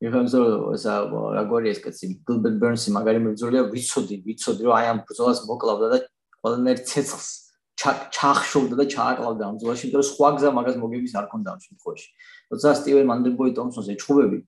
[0.00, 0.40] მიხამზო
[0.76, 0.94] ესა
[1.36, 2.04] რაგვარი ეს კაცი?
[2.28, 3.62] გილბერტ ბერნსი მაგარი მებრძოლია.
[3.72, 5.98] ვიცოდი ვიცოდი რომ აი ამ ბრძოლას მოკლავდა და
[6.42, 7.49] ყველანაირ ცეცხლს
[7.80, 12.08] ჩახშობდა და ჩააკლავდა ამ ბრძოლაში იმიტომ რომ სხვა გზა მაგას მოგების არ ქონდა ამ შემთხვევაში.
[12.52, 14.38] როცა სტივენ მანდერბოი ტომსონს ეჩხუბები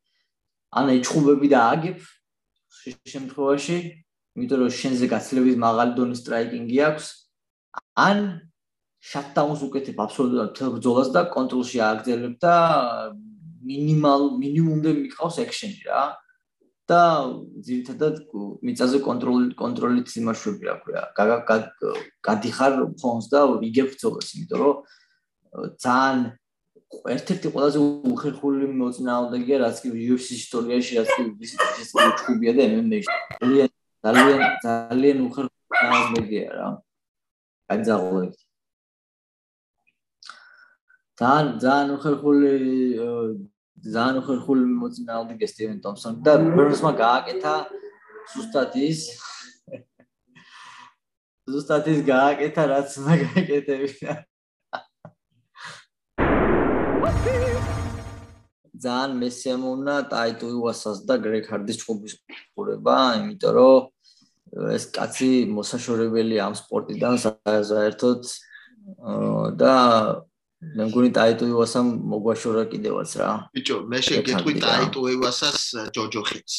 [0.78, 1.98] ან ეჩხუბები და აგებ
[3.12, 3.76] შემთხვევაში
[4.36, 7.06] იმიტომ რომ შენზე გაცლების მაღალი დონის სტრაიკინგი აქვს
[8.06, 8.18] ან
[9.02, 12.54] შატდაუნს უკეთებ აბსოლუტურად თელ ბრძოლას და კონტროლში ააგზელებ და
[13.70, 16.02] მინიმალ მინიმუმდე მიყავს ექშენი რა
[16.92, 17.00] და
[17.66, 18.16] ძირითადად
[18.68, 20.74] მიწაზე კონტროლ კონტროლით იმაშვები რა.
[20.84, 21.02] ქვია
[22.28, 24.76] გადიხარ ფონს და იგებ ბრძოლას იმიტომ რომ
[25.84, 26.20] ძალიან
[27.16, 27.78] ერთ-ერთი ყველაზე
[28.12, 31.52] უხერხული მოწინააღმდეგეა რაც კი UFC ისტორიაში რაც კი ის
[32.20, 33.18] ჩხუბია და MMA-ში.
[33.40, 33.70] ძალიან
[34.04, 36.68] ძალიან ძალიან უხერხული მოწინააღმდეგეა რა
[37.72, 38.40] გაძაღლებით
[41.20, 42.52] ძალიან ძალიან უხერხული
[43.82, 47.54] ძალიან უხერხული მოწინააღმდეგე სტივენ ტომსონი და ბერნსმა გააკეთა
[48.34, 49.00] ზუსტად ის
[51.50, 54.14] ზუსტად ის გააკეთა რაც მაგაკეთებინა
[58.82, 62.14] ძალიან მესიამონა ტაიტუ უასას და გრეგ ჰარდის ჩხუბის
[62.54, 68.22] ყურება, იმიტომ რომ ეს კაცი მოსაშორებელი ამ სპორტიდან საერთოდ
[69.62, 69.74] და
[70.62, 73.30] მე მგონი ტაიტო ივასამ მოგვაშორა კიდევაც რა.
[73.50, 76.56] ბიჭო, მე შეგეთქვი ტაიტო ივასას ჯოჯოხეთს.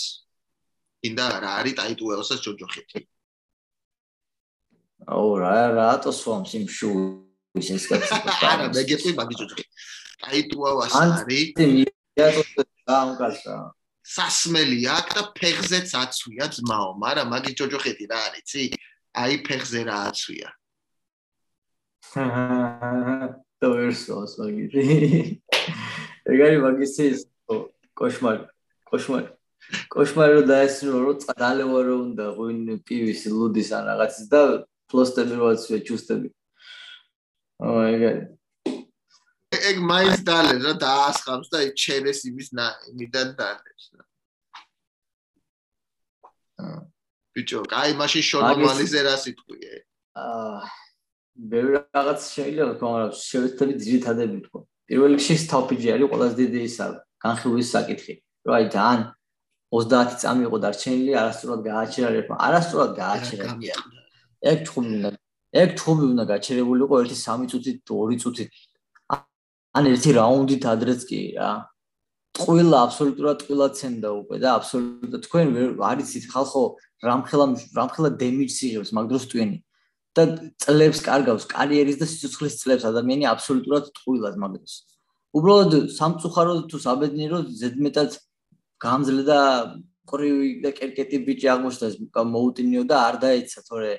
[1.08, 3.00] ინდა რა არის ტაიტო ივასას ჯოჯოხეთი?
[5.08, 6.92] აუ რა რატო სვამს იმ შუ
[7.64, 8.12] ის ეს კაცი?
[8.52, 9.72] არა, მე გეტყვი მაგის ჯოჯოხეთი.
[10.24, 11.24] ტაიტო ივასა არის.
[11.24, 11.40] ანტი
[12.84, 13.58] გაამკაცრა.
[14.04, 18.64] სასმელი აქ და ფეხზეც აცვია ძმაო, მაგრამ მაგის ჯოჯოხეთი რა არის, ცი?
[19.16, 20.50] აი ფეხზე რა აცვია.
[23.64, 24.84] და ვერსოს მაგითი.
[26.28, 27.06] ეგარი მაგისი
[27.96, 28.44] კოშმარი.
[28.92, 29.30] კოშმარი.
[29.88, 34.42] კოშმარი რომ დაესწრო რომ წადალევა რომ უნდა ღვინ პივის ლუდის ან რაღაცის და
[34.92, 36.28] ფლოსტები რო აცვია ჩუსტები.
[37.64, 38.02] ო ეგ
[39.72, 42.50] ეგ მაინც დალეს რა დაასხამს და ჩერეს იმის
[42.92, 44.04] იმიდან დალეს რა
[47.34, 49.76] ბიჭო, კაი, მაშინ შონომალიზე რა სიტყვიე?
[50.22, 50.83] აა
[51.34, 54.60] ბევრი რაღაც შეიძლება თქო, მაგრამ შევეცდები ძირითადები თქო.
[54.88, 56.86] პირველ რიგში სტოპიჯი არის ყველაზე დიდი ისა
[57.26, 58.14] განხილვის საკითხი.
[58.46, 59.00] რა აი თან
[59.74, 63.46] 30 წამი იყო დარჩენილი, არასწორად გააჩერა რეფა, არასწორად გააჩერა.
[64.52, 65.10] ეგ ჩხუბი უნდა
[65.62, 68.52] ეგ ჩხუბი უნდა გაჩერებულიყო 1-3 წუთით, 2 წუთით.
[69.74, 71.52] ან ერთი რაუნდით ადრეც კი რა.
[72.38, 75.48] ტყვილა აბსოლუტურად ტყვილა ცენდა უკვე და აბსოლუტურად თქვენ
[75.90, 76.62] არიცით ხალხო
[77.06, 77.46] რამხელა
[77.78, 79.58] რამხელა დემიჯს იღებს მაგ დროს ტვენი
[80.18, 80.24] და
[80.64, 84.76] წლებს კარგავს კარიერის და სიცოცხლის წლებს ადამიანი აბსოლუტურად ტყვილად მაგ დროს
[85.40, 88.18] უბრალოდ სამწუხარო თუ საბედნიერო ზედმეტად
[88.86, 89.40] გამძლე და
[90.12, 93.94] ყრივი და კერკეტი ბიჭი აღმოჩნდა მოუტინიო და არ დაეცა თორე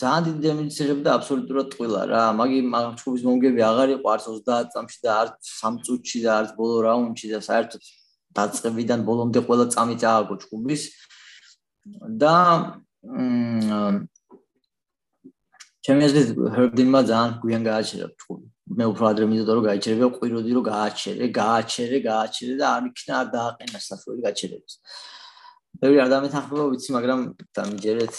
[0.00, 2.22] ძალიან დიდი დემიჯს იღებდა აბსოლუტურად ტყვილა რა.
[2.40, 6.50] მაგი მაგ ჩხუბის მომგები აღარ იყო არც 30 წამში და არც 3 წუთში და არც
[6.58, 7.82] ბოლო რაუნდში და საერთოდ
[8.38, 10.82] დაწყებიდან ბოლომდე ყველა წამი წააგო ჩხუბის.
[12.22, 12.34] და
[15.90, 18.46] ჩემი აზრით ჰერდინმა ძალიან გვიან გააჩერა ჩხუბი
[18.78, 23.28] მე უფრო ადრე მინდოდა რომ გაიჩერებია ყვიროდი რომ გააჩერე გააჩერე გააჩერე და არ იქნა არ
[23.34, 24.74] დააყენა საფრთხე გაჩერებას.
[25.82, 27.20] ბევრი არ დამეთანხმება ვიცი მაგრამ
[27.58, 28.14] დამიჯერეთ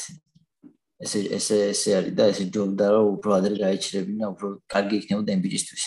[1.07, 5.83] ესე ესე ესე არის და ესე ჯობდა რომ უფრო ადრე გაიჩერებინა უფრო კარგი იქნებოდა MBG-ისთვის.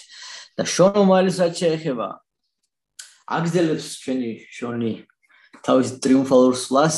[0.57, 2.09] და შონო მალისაც შეეხება.
[3.37, 4.93] აგზელებს ჩვენი შონი
[5.61, 6.97] თავის ტრიუმფალურ სლას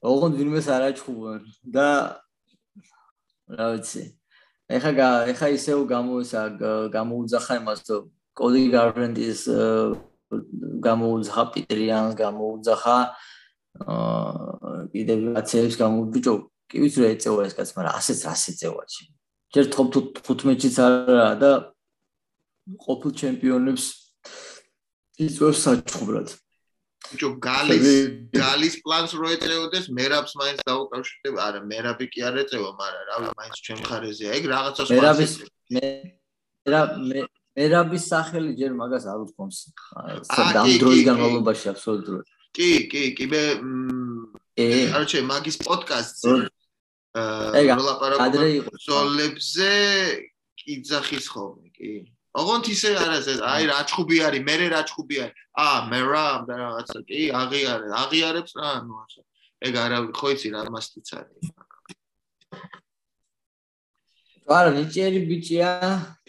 [0.00, 1.42] ოღონდ ვინმეს არ აჩხუბან
[1.76, 1.86] და
[3.48, 4.02] რა ვიცი.
[4.68, 4.90] ეხა
[5.32, 6.42] ეხა ისევ გამოისა
[6.92, 7.80] გამოუძახა იმას
[8.38, 9.40] კოდი გარდენდის
[10.86, 12.96] გამოუძახა პიტრიანს გამოუძახა
[13.78, 16.34] აა კიდევ რაცებს გამოვიჭო.
[16.68, 19.04] კი ვიცი რა ეწევა ეს კაც მაგრამ ასეც ასე წევაჩი
[19.56, 21.50] ჯერ top 15-იც არა და
[22.84, 23.84] ყოფილ ჩემპიონებს
[25.24, 26.28] იწვევს საჩუბრად
[27.06, 27.86] ბიჭო გალის
[28.34, 33.56] გალის პლანს რო ეწეოდეს მერაბს მაინც დაუკავშირდება არა მერაბი კი არ ეწევა მაგრამ რავი მაინც
[33.66, 34.30] ჩვენ ხარეზეა.
[34.38, 35.32] ეგ რაღაცას მერაბის
[37.58, 39.58] მერაბის სახელი ჯერ მაგას არ უთქვამს
[40.34, 42.26] სამ დროის განმავლობაში აბსოლუტურად.
[42.56, 43.42] კი კი კი მე
[44.98, 46.32] არჩე მაგის პოდკასტზე
[47.18, 49.72] აა როლაპარაკობ ზოლებზე
[50.60, 51.92] კიძახის ხოლმე კი
[52.36, 56.98] ოღონდ ისე არა ეს აი რაჭხუბი არის მე რაჭხუბი არის აა მე რა და რაღაცა
[57.08, 59.20] კი აღიარე აღიარებს რა ნუ ასე
[59.68, 61.46] ეგ არა ხო იცი რა მასტიც არის
[64.48, 65.72] არა ნიჭიერი ბიჭია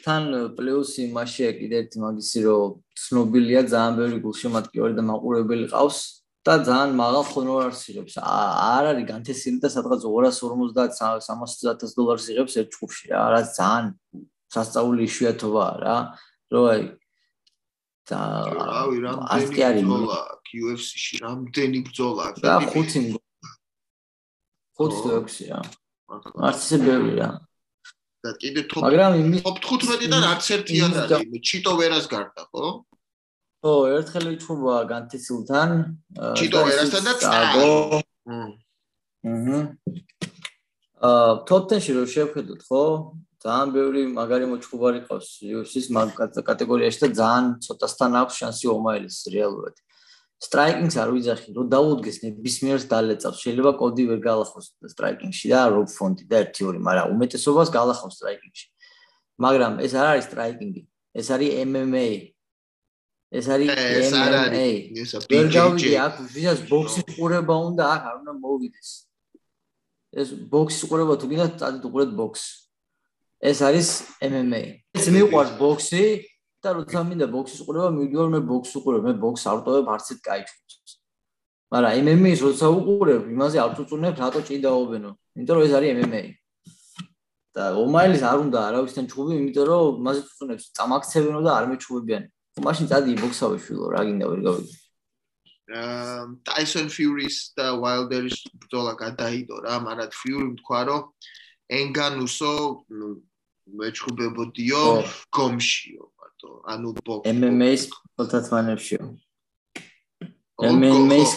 [0.03, 0.23] თან
[0.55, 5.99] პლუსი მასშია კიდე ერთი მაგისი რომ ცნობილია ძალიან ბევრი გულშემატკივარი და მაყურებელი ყავს
[6.43, 8.15] და ძალიან მაღალ ხონორარს იღებს.
[8.19, 13.23] არ არის განთესილი და სადღაც 250-300 დოლარს იღებს ერთ ჯგუფში რა.
[13.35, 13.85] რა ძალიან
[14.53, 15.95] სასწაული იშვიათობაა რა.
[16.53, 16.83] რო აი
[18.09, 18.19] და
[18.57, 20.19] რავი რამდენი ბრძოლა
[20.49, 22.99] UFC-ში რამდენი ბრძოლა და ხუთი
[24.77, 25.61] ხუთი ექვსი რა.
[26.49, 27.29] არც ისე ბევრი რა.
[28.19, 31.41] და კიდე თოპ მაგრამ იმის თოპ 15-დან არც ერთი არ არის.
[31.49, 32.65] ჩიტო ვერას გარდა, ხო?
[33.63, 35.69] ო, ერთხელ ვიჩხუბა განთისულთან.
[36.39, 37.69] ჩიტო ვერასთან და წაგო.
[39.23, 39.59] აჰა.
[40.99, 42.83] აა, თოპ-10-ში რო შევხედოთ, ხო?
[43.39, 46.09] ძალიან ბევრი მაგარი მოჩხუბარი ყავს UFC-ის მაგ
[46.43, 49.75] კატეგორიაში და ძალიან ცოტასთან აქვს შანსი ომაილის რეალურად.
[50.39, 53.39] სტრაიკინგს არ ვიძახი, რომ დაუდგეს ნებისმიერს დალეწავს.
[53.43, 58.67] შეიძლება კოდი ვერ გალახოს სტრაიკინგში და რობ ფონტი და 1-2, მაგრამ უმეტესობას გალახავს სტრაიკინგში.
[59.39, 60.81] მაგრამ ეს არ არის სტრაიკინგი,
[61.15, 62.07] ეს არის MMA.
[63.31, 63.67] ეს არის
[64.11, 64.69] MMA.
[65.31, 68.89] ვერ გავიდი აქ, ვისაც ბოქსის ყურება უნდა, აქ არ უნდა მოვიდეს.
[70.11, 72.68] ეს ბოქსის ყურება თუ გინდა, წადით უყურეთ ბოქსს.
[73.39, 73.87] ეს არის
[74.19, 74.63] MMA.
[74.99, 76.03] ეს მიყვარს ბოქსი
[76.59, 80.21] და როცა მინდა ბოქსის ყურება, მივიდივარ მე ბოქსს უყურებ, მე ბოქს არ ვტოვებ არც ერთ
[80.27, 80.53] кайფს.
[81.71, 86.23] მაგრამ MMA-ს როცა უყურებ, იმაზე არ წუწუნებ რატო ჭიდაობენო, იმიტომ რომ ეს არის MMA.
[87.55, 92.23] და ომაილის არ უნდა არავისთან ჩუბი, იმიტომ რომ მასე წუწუნებს წამაქცევენო და არ მეჩუბებიან.
[92.59, 94.75] მაშინ წადი ბოქსავე შვილო, რა გინდა ვერ გავიგე.
[95.69, 101.01] აა ტაისონ ფიურის და ვალდერის ბრძოლა გადაიდო რა, მაგრამ ფიური თქვა რომ
[101.69, 102.53] ენგანუსო
[103.77, 104.83] მეჩხუბებოდიო
[105.37, 107.83] გომშიო მარტო ანუ ბოქს MMA-ს
[108.17, 109.03] ხოთათმანებშიო
[110.59, 111.31] MMA-ს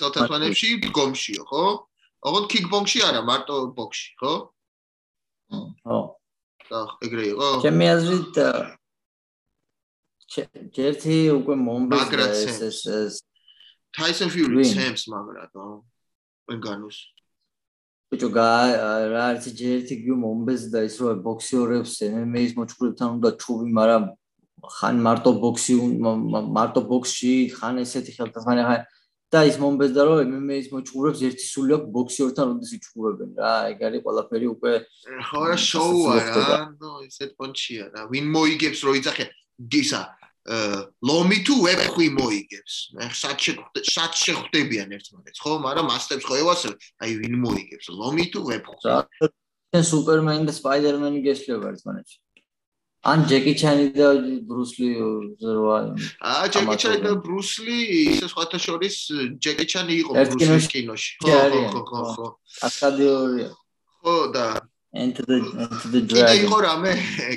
[0.00, 1.64] ხოთათმანებში გომშიო ხო?
[2.22, 4.34] ოღონდ კიკბოქსში არა მარტო ბოქსში ხო?
[5.84, 5.98] ხო.
[6.70, 7.48] და ეგრე იყო?
[7.64, 8.36] ჩემი აზრით
[10.72, 12.08] ჯერთი უკვე მომბეს
[12.68, 13.14] ეს ეს
[13.92, 15.66] Tyson Fury ჩემს მაგრა ხო?
[18.12, 23.68] Ბიჭო რა არის ჯერ ერთი გიო მომბეს და ის რო ბოქსიორებს MMA-ის მოჭრებთან უნდა ჩუბი,
[23.72, 24.04] მაგრამ
[24.62, 25.74] ხან მარტო ბოქსი
[26.56, 28.84] მარტო ბოქსში ხან ესეთი ხელთაღანი ხან
[29.32, 33.80] და ის მომბეს და რომ MMA-ის მოჭრებს ერთი სული აქვს ბოქსიორთან როდის იჭრებენ რა ეგ
[33.88, 34.72] არის ყველაფერი უკვე
[35.32, 39.26] ხო რა შოუა რა ნო ესეთ პონჩია რა ვინ მოიგებს რო იცახე
[39.72, 40.02] გისა
[41.06, 42.74] ლომი თუ ვებხვი მოიგებს.
[42.98, 43.38] მე სად
[43.86, 45.38] სად შეხვდებიან ერთმანეთს?
[45.38, 47.86] ხო მაგრამ მასტებს ხო ევასებ აი ვინ მოიგებს?
[47.94, 48.98] ლომი თუ ვებხვი რა?
[49.80, 52.18] სუპერმენი და სპაიდერმენი გესლება ერთმანეთში
[53.02, 54.08] ან ჯეკი ჩანი და
[54.46, 54.90] ბრუსლი
[55.42, 55.78] ზრვა
[56.22, 57.78] აა ჯეკი ჩანი და ბრუსლი
[58.14, 58.96] ისე სხვათა შორის
[59.42, 61.40] ჯეკი ჩანი იყო ბრუსლის კინოში ხო
[61.72, 62.28] ხო ხო ხო
[62.68, 63.48] აკადემია
[64.04, 64.46] ხო და
[64.92, 66.28] into the into the dragon.
[66.28, 66.92] კიდე იყო რამე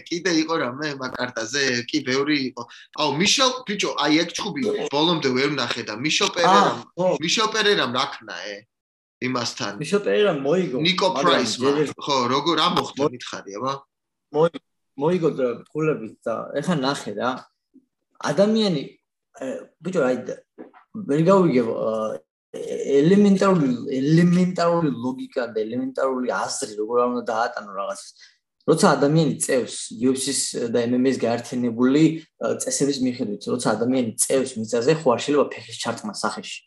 [0.08, 2.62] კიდე იყო რამე მაკარტაზე კი ბევრი იყო.
[3.00, 6.78] აუ მიშელ ბიჭო აი ეგ ჩხუბი ბოლომდე ვერ ნახე და მიშელ პერერამ
[7.24, 8.56] მიშელ პერერამ რაქნა ე
[9.24, 9.74] იმასთან.
[9.80, 10.78] მიშელ პერერამ მოიგო.
[10.84, 11.54] ნიკო პრაის
[11.96, 13.74] ხო როგორ რა მოხდა მითხარი აბა
[14.36, 14.60] მოიგო
[15.00, 15.30] მოიგო
[15.72, 17.30] ფულებით და ეხა ნახე რა.
[18.20, 18.84] ადამიანი
[19.84, 20.18] ბიჭო აი
[21.08, 21.64] ვერ გავიგე
[23.00, 23.68] ელემენტარული
[24.00, 28.12] ელემენტარული ლოგიკა და ელემენტარული აზრი როგორ უნდა დაატანო რაღაცას.
[28.66, 32.04] როცა ადამიანი წევს UFC-ს და MMA-ს გაერთიანებული
[32.64, 36.60] წესების მიხედვით როცა ადამიანი წევს მიწაზე ხო არ შეიძლება ფეხის ჩარტყმა სახეში.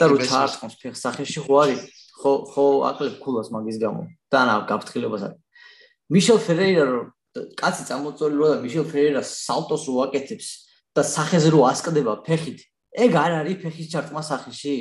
[0.00, 1.80] და რო ჩარტყმს ფეხის სახეში ხო არის
[2.20, 4.02] ხო ხო აკლებ ქულას მაგის გამო.
[4.32, 5.40] და ნა გაფრთხილებას არის.
[6.12, 7.00] მიშელ ფერეირა რო
[7.56, 10.48] კაცი წამოწოლი რო და მიშელ ფერეირა სალტოს უაკეთებს
[10.92, 14.76] და სახეზე რო ასკდება ფეხით ეგ არ არის ფეხის ჩარტყმა სახეში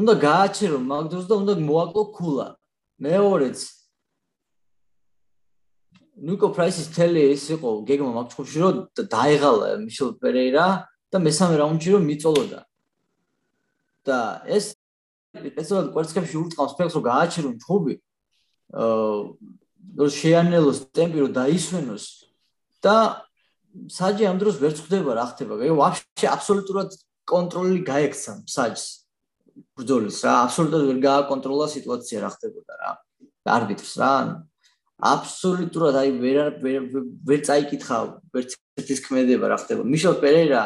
[0.00, 2.48] უნდა გააჩერო მაგდროს და უნდა მოაკლო ქულა.
[3.02, 3.58] მეორეც.
[6.22, 10.66] ნიკო პრაისის თელი ის იყო გეგმა მაგჩხუბში რომ დაიღალა მიშელ ფერეირა
[11.12, 12.60] და მესამე რაუნდში რომ მიწოლოდა.
[14.06, 14.74] და ეს
[15.32, 17.94] ესეულად კვერცხებში ურტყავს ფეხს რომ გააჩერო ჩხუბი
[18.82, 22.04] აა შეანელოს ტემპი რომ დაისვენოს
[22.82, 22.96] და
[23.72, 25.52] საჯი ამ დროს ვერ ხვდება რა ხდება.
[25.62, 26.90] აი ვაფშე აბსოლუტურად
[27.32, 28.84] კონტროლი გაექცა საჯს.
[29.76, 32.90] ბრძოლის რა, აბსოლუტურად ვერ გააკონტროლა სიტუაცია რა ხდებოდა რა.
[33.56, 34.12] არბიტრს რა.
[35.12, 36.38] აბსოლუტურად აი ვერ
[37.26, 37.96] ვერ წაიკითხა
[38.32, 39.82] ვერც ერთის ქმედება რა ხდება.
[39.82, 40.62] მიშელ პერეირა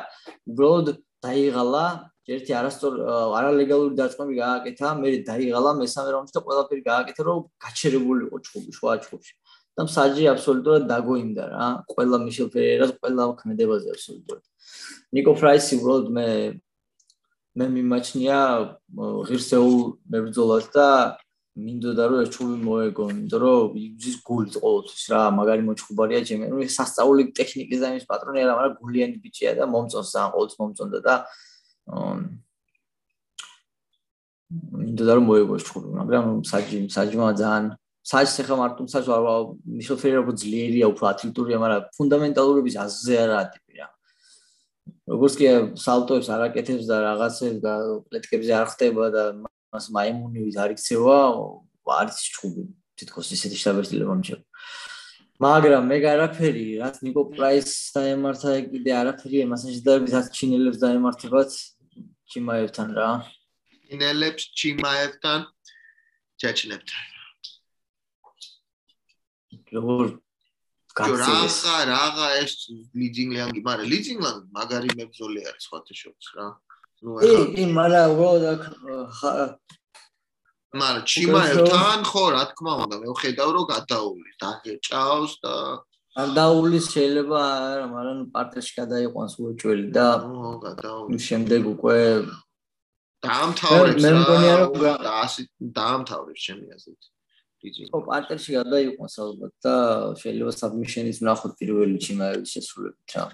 [0.50, 0.86] უბრალოდ
[1.24, 1.86] დაიღალა
[2.26, 2.94] ერთი არასწორ
[3.38, 8.94] არალეგალური დაწყები გააკეთა, მე დაიღალა მესამე რაუნდში და ყველაფერი გააკეთა, რომ გაჩერებული იყო ჩხუბი, სხვა
[9.06, 9.32] ჩხუბში.
[9.76, 14.42] და მსაჯი აბსოლუტურად დაგოინდა რა, ყველა მიშელ ფერერას, ყველა ქმედებაზე აბსოლუტურად.
[15.16, 16.28] ნიკო ფრაისი უბრალოდ მე
[17.56, 18.38] მე მიმაჩნია
[19.28, 19.76] ღირსეულ
[20.12, 20.88] მებრძოლად და
[21.56, 26.44] მინდოდა რომ ეს ჩხუბი მოეგო, იმიტომ რომ იგზის გული ყოველთვის რა, მაგარი მოჩხუბარია ჩემი.
[26.52, 30.98] ნუ სასწაული ტექნიკის და იმის პატრონი არა, მაგრამ გულიანი ბიჭია და მომწონს და ყოველთვის მომწონდა
[31.06, 31.14] და
[34.84, 37.64] მინდოდა რომ მოეგოს ჩხუბი, მაგრამ საჯი საჯმა ძალიან
[38.06, 39.08] საჯს ახლა მარტო საჯს
[39.76, 43.88] მიშელ ფერეირა უფრო ძლიერია, უფრო ათლეტურია, მაგრამ ფუნდამენტალურების აზზე არა ტიპი რა.
[45.10, 45.46] როგორც კი
[45.78, 47.72] სალტოებს არაკეთებს და რაღაცებს და
[48.10, 49.22] პლეტკებზე არ ხდება და
[49.74, 51.18] მას მაიმუნივით არ იქცევა,
[51.86, 52.62] არის ჩხუბი.
[52.96, 54.46] თითქოს ისეთი შაბერტილება მჭირდება.
[55.36, 61.50] მაგრამ მე გარაფერი, რაც ნიკო პრაის დაემართა კიდე არაფერი მასაჟი და ვისაც ჩინელებს დაემართებათ
[62.32, 63.10] ჩიმაევთან რა.
[63.90, 65.40] ჩინელებს ჩიმაევთან
[66.40, 67.15] ჩაჩნებთან.
[69.74, 70.06] როგორ
[70.96, 71.58] გაცილეს?
[71.66, 72.52] რა რაღა ეს
[73.00, 76.46] ლიჯინგლანგი, მაგრამ ლიჯინგლანგი მაგარი მებრძოლი არის სხვათა შორის რა.
[77.04, 78.62] ნუ ახლა კი, მაგრამ უბრალოდ
[80.76, 85.54] მაგრამ ჩიმაევთან ხო რა თქმა უნდა მე ვხედავ რომ გადაუვლის დაგეჭავს და
[86.20, 91.98] არ დაუვლის შეიძლება არა მაგრამ პარტიაში გადაიყვანს უეჭველი და ო გადაუვლის შემდეგ უკვე
[93.26, 94.72] დაამთავრებს მე მგონია რომ
[95.06, 95.40] და ასე
[95.80, 97.02] დაამთავრებს ჩემი აზრით
[97.64, 99.74] ო პარტიაში გადაიყვანს ალბათ და
[100.20, 103.24] შეიძლება საბმიშენის ნახოთ პირველი ჩიმაევის შესრულებით რა.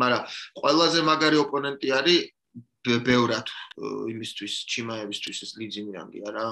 [0.00, 0.22] მაგრამ
[0.60, 2.20] ყველაზე მაგარი ოპონენტი არის
[3.06, 3.48] ბევრად
[4.12, 6.44] იმისთვის ჩიმაევისთვის ეს ლიძინგანგი არა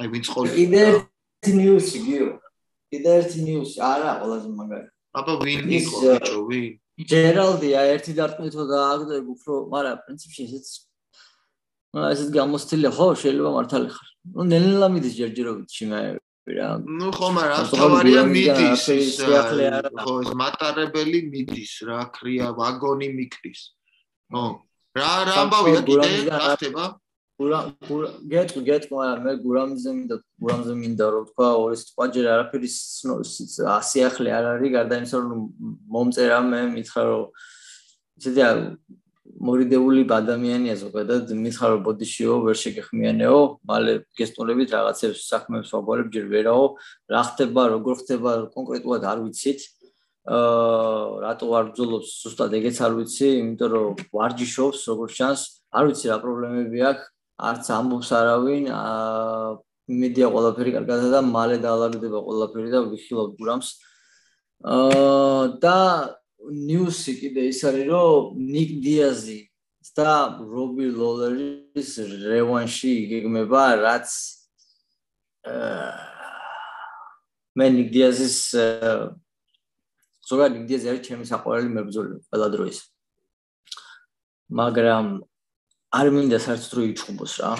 [0.00, 2.28] აი ვინც ყოლი კიდე ერთი ნიუსი გიო.
[2.90, 4.88] კიდე ერთი ნიუსი არა ყველაზე მაგარი.
[5.20, 6.70] აბა ვინ იყო ბიჭო ვინ?
[7.00, 10.66] ჯერალდია ერთი დარტყმითო დააგდებ უფრო მაგრამ პრინციპში ესეც
[11.90, 17.64] ესეც გამოსtildeა ხო შეიძლება მართალი ხარ ნუ ნელა მიდის ჯერჯერობით ჩიმაევი რა ნუ ხო მაგრამ
[17.74, 18.84] თავარია მიდის
[19.98, 23.60] ხო ეს მატარებელი მიდის რა ქრია ვაგონი მიქრის
[24.30, 24.44] ხო
[25.00, 26.84] რა რა ამბავია კიდე რა ხდება
[27.40, 32.26] გურა გურა გეტყვი გეტყვი მაგრამ მე გურამზე მინდა გურამზე მინდა რომ თქვა ორი სიტყვა ჯერ
[32.34, 32.68] არაფერი
[33.74, 35.40] ასიახლე არ არის გარდა იმისა რომ
[35.94, 37.24] მომწერა მე მითხრა რომ
[38.20, 38.42] ისეთი
[39.40, 43.38] მორიდებული ადამიანია ზოგადად მითხარო ბოდიშიო ვერ შეგეხმიანეო
[43.70, 46.66] მალე გესტონებით რაღაცებს საქმეებს ვაგვარებ ჯერ ვერაო
[47.08, 49.60] რა ხდება როგორ ხდება კონკრეტულად არ ვიცით.
[50.28, 55.40] აა რატო არ ბძოლობს ზუსტად ეგეც არ ვიცი იმიტომ რომ ვარჯიშობს როგორც ჩანს.
[55.72, 57.06] არ ვიცი რა პრობლემები აქვს
[57.50, 58.64] არც ამბობს არავინ.
[58.76, 59.50] აა
[59.90, 63.68] იმედია ყველაფერი კარგადაა და მალე დაალაგდება ყველაფერი და ვიხილავ გურამს.
[64.60, 65.76] აა და
[66.48, 69.38] ნიუსი კიდე ის არის რომ ნიკ დიაზი
[69.96, 71.90] და რობი ლოლერის
[72.24, 74.08] რევანში იგეგმება რაც
[77.56, 78.36] მე ნიკ დიაზის
[80.30, 82.78] ზოგადად ნიკ დიაზი არის ჩემი საყვარელი მებრძოლი ყველა დროის.
[84.60, 85.06] მაგრამ
[85.98, 87.52] არ მინდა საერთოდ რო იჩხუბოს რა.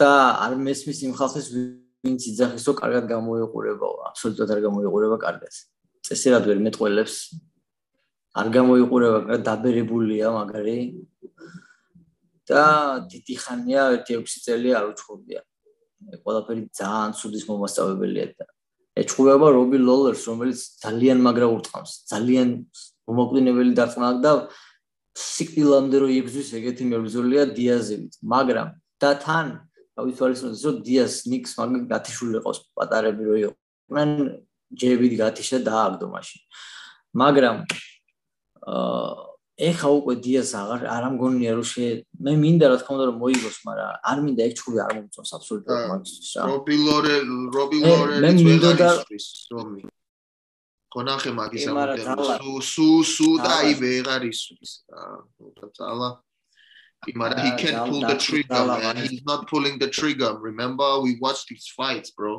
[0.00, 0.12] და
[0.44, 5.52] არ მესმის იმ ხალხის ვინც იძახის რომ კარგად გამოიყურებაო აბსოლუტურად არ გამოიყურება კარგად
[6.06, 7.14] წესერად ვერ მეტყველებს.
[8.40, 10.78] არ გამოიყურება დაბერებულია მაგარი.
[12.50, 12.62] და
[13.06, 15.40] დიდი ხანია 1-6 წელი არ უჩხუბია
[16.24, 18.46] ყველაფერი ძალიან ცუდის მომასწავებელია და
[19.02, 22.48] ეჩხუბება რობი ლოლერს რომელიც ძალიან მაგრა ურტყამს ძალიან
[23.06, 24.32] მომაკვდინებელი დარწმუნა და
[25.20, 28.68] სიკვდილამდე რო იბრძვის ეგეთი მებრძოლია დიაზევით მაგრამ
[29.02, 29.46] და თან
[30.00, 34.10] ავითვალისწინოთ რომ დიას ნიქს მაგ გათიშული ყავს პატარები რო იყვნენ
[34.70, 36.40] ჯერებით გათიშა და დააგდო მაშინ.
[37.20, 37.56] მაგრამ
[38.70, 41.86] აა ეხა უკვე დიას აღარ არ ამგონია რომ შე
[42.24, 45.84] მე მინდა რა თქმა უნდა რომ მოიგოს, მაგრამ არ მინდა ეგ ჩხუბი არ მომწონს აბსოლუტურად
[45.90, 46.42] მაგისთვის რა.
[46.50, 47.14] რობილორე
[47.56, 48.90] რობილორე მე მინდა და
[49.52, 49.80] რომი.
[50.94, 52.02] კონახე მაგის ამბები.
[52.40, 55.04] სუ სუ სუ და აი ვეღარ ისვის რა.
[55.44, 56.14] უბრალოდ
[57.20, 61.48] მაგრამ he can pull the trigger man he's not pulling the trigger remember we watched
[61.48, 62.32] these fights bro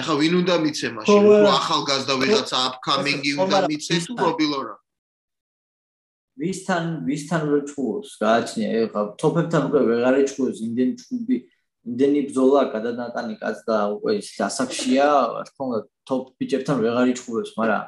[0.00, 1.22] ეხა ვინ უნდა მიცე მაშინ?
[1.26, 4.74] რო ახალგაზრდა ვიღაცა upcoming-ი უნდა მიცე თუ რობილორა?
[6.38, 8.10] ვისთან ვისთან ვერ ჩხუბობს?
[8.22, 11.36] გააჩნია ეხა თოფებთან უკვე ვეღარ ეჩხუბებს იმდენი ჩხუბი,
[11.88, 17.52] იმდენი ბრძოლა გადანატანი კაც და უკვე ის ასაკშია, რა თქმა უნდა თოფ ბიჭებთან ვეღარ ეჩხუბებს,
[17.58, 17.84] მაგრამ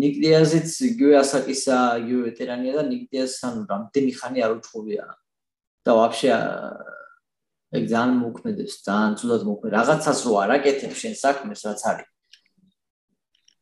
[0.00, 5.04] ნიკლიაზიც იგივე ასაკისა, იგივე ვეტერანია და ნიკლიაზთან რამდენი ხანი არ უჩხუბია.
[5.84, 6.28] და ვაფშე
[7.70, 9.74] ეგ ძალიან მოქმედებს, ძალიან ცუდად მოქმედებს.
[9.78, 12.08] რაღაცას რო არაკეთებ შენ საქმეს, რაც არის.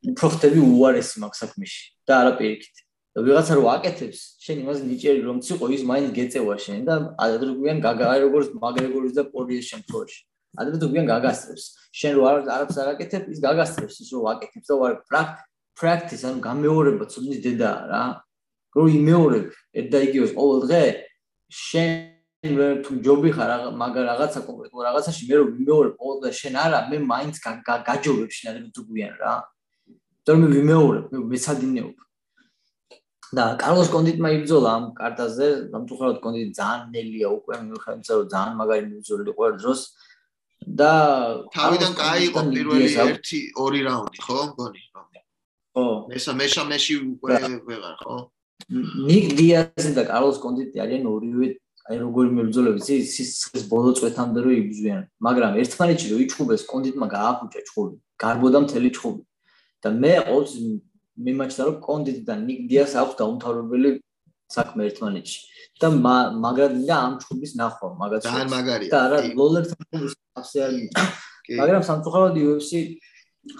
[0.08, 2.76] უფრო ხდები უარესი მაგ საქმეში და არა პირიქით.
[3.18, 7.78] და ვიღაცა რო აკეთებს, შენ იმას ნიჭიერი რომ ციყო, ის მაინც გეწევა შენ და ადრეგვიან
[7.82, 10.20] გაგაი როგორც მაგრეგორის და პორიეს შემთხვევაში.
[10.60, 11.64] ადრეგვიან გაგასწრებს.
[11.98, 14.92] შენ რო არაფერს არაკეთებ, ის გაგასწრებს, ის რო აკეთებს და ვარ
[15.78, 18.04] practice, ანუ გამეორება ცოდნის დედაა რა.
[18.76, 19.46] რო იმეორებ,
[19.78, 20.82] ერთ და იგივეს ყოველ დღე
[21.48, 26.98] შენ თუ ჯობი ხარ მაგა რაღაცა კონკრეტულ რაღაცაში მე რომ ვიმეორებ ყოველდღე შენ არა მე
[27.10, 27.34] მაინც
[27.88, 28.82] გაჯობებ შენ ადრე თუ
[29.18, 29.32] რა.
[30.22, 31.96] იმიტომ რომ ვიმეორებ მე მეცადინეობ
[33.34, 38.82] და კარლოს კონდიტმა იბრძოლა ამ კარტაზე გამწუხაროდ კონდიტი ძალიან ნელია უკვე მიუხედავად რომ ძალიან მაგარი
[38.86, 39.80] მიბრძოლი ყოველ დროს.
[40.78, 40.92] და
[41.54, 44.82] თავიდან კაი იყო პირველი 1-2 რაუნდი ხო მგონი?
[45.74, 47.34] ხო მესა მესამეში უკვე
[47.66, 48.16] ვეღარ ხო?
[49.08, 51.48] ნიკ დიაზი და კარლოს კონდიტი არიან ორივე
[51.88, 55.02] აი როგორი მებრძოლები ის სიცხეს ბოლო წვეთამდე რო იბრძვიან.
[55.24, 57.94] მაგრამ ერთმანეთში რო იჩხუბეს კონდიტმა გაახუჭა ჩხუბი.
[58.20, 59.22] გარბოდა მთელი ჩხუბი.
[59.82, 60.56] და მე ყოველთვის
[61.24, 63.90] მიმაჩნდა რომ კონდიტ და ნიკ დიას აქვს დაუმთავრებელი
[64.56, 65.38] საქმე ერთმანეთში.
[65.80, 65.86] და
[66.44, 68.90] მაგრამ მინდა ამ ჩხუბის ნახვა მაგაც ძალიან მაგარია.
[68.92, 70.72] და არა ლოლერთან ჩხუბის აფსე არ
[71.60, 72.72] მაგრამ სამწუხაროდ UFC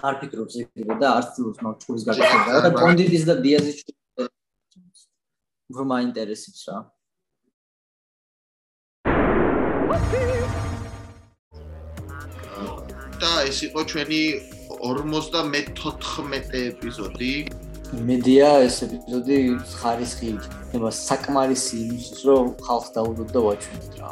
[0.05, 2.61] არ ფიქრობს ეგრე და არც ცდილობს მაგ ჩხუბის გაკეთება.
[2.65, 3.97] და კონდიტის და დიაზის ჩხუბი
[5.69, 6.77] უფრო მაინტერესებს რა
[13.19, 14.21] და ეს იყო ჩვენი
[14.79, 17.33] 54 ეპიზოდი.
[18.07, 19.37] მედია ეს ეპიზოდი
[19.81, 24.09] ხარისხი იქნება საკმარისი იმისთვის, რომ ხალხს დაუდოთ და ვაჩვენოთ რა.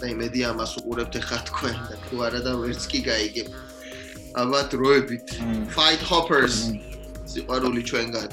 [0.00, 3.48] და იმედი ამას უყურებთ ახლა თქვენ და თუ არა და ვერც კი გაიგებ.
[4.40, 5.28] აბა დროებით.
[5.72, 6.56] Fight Hoppers.
[7.32, 8.30] სიყვარული ჩვენგან.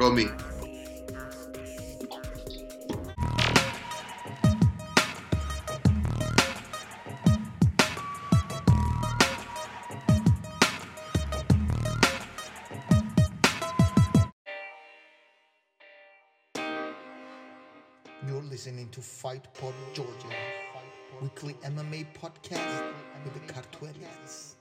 [0.00, 0.26] რომი
[18.90, 20.34] to Fight Pod Georgia,
[21.22, 22.92] weekly MMA podcast
[23.24, 24.56] with the Cartuelians.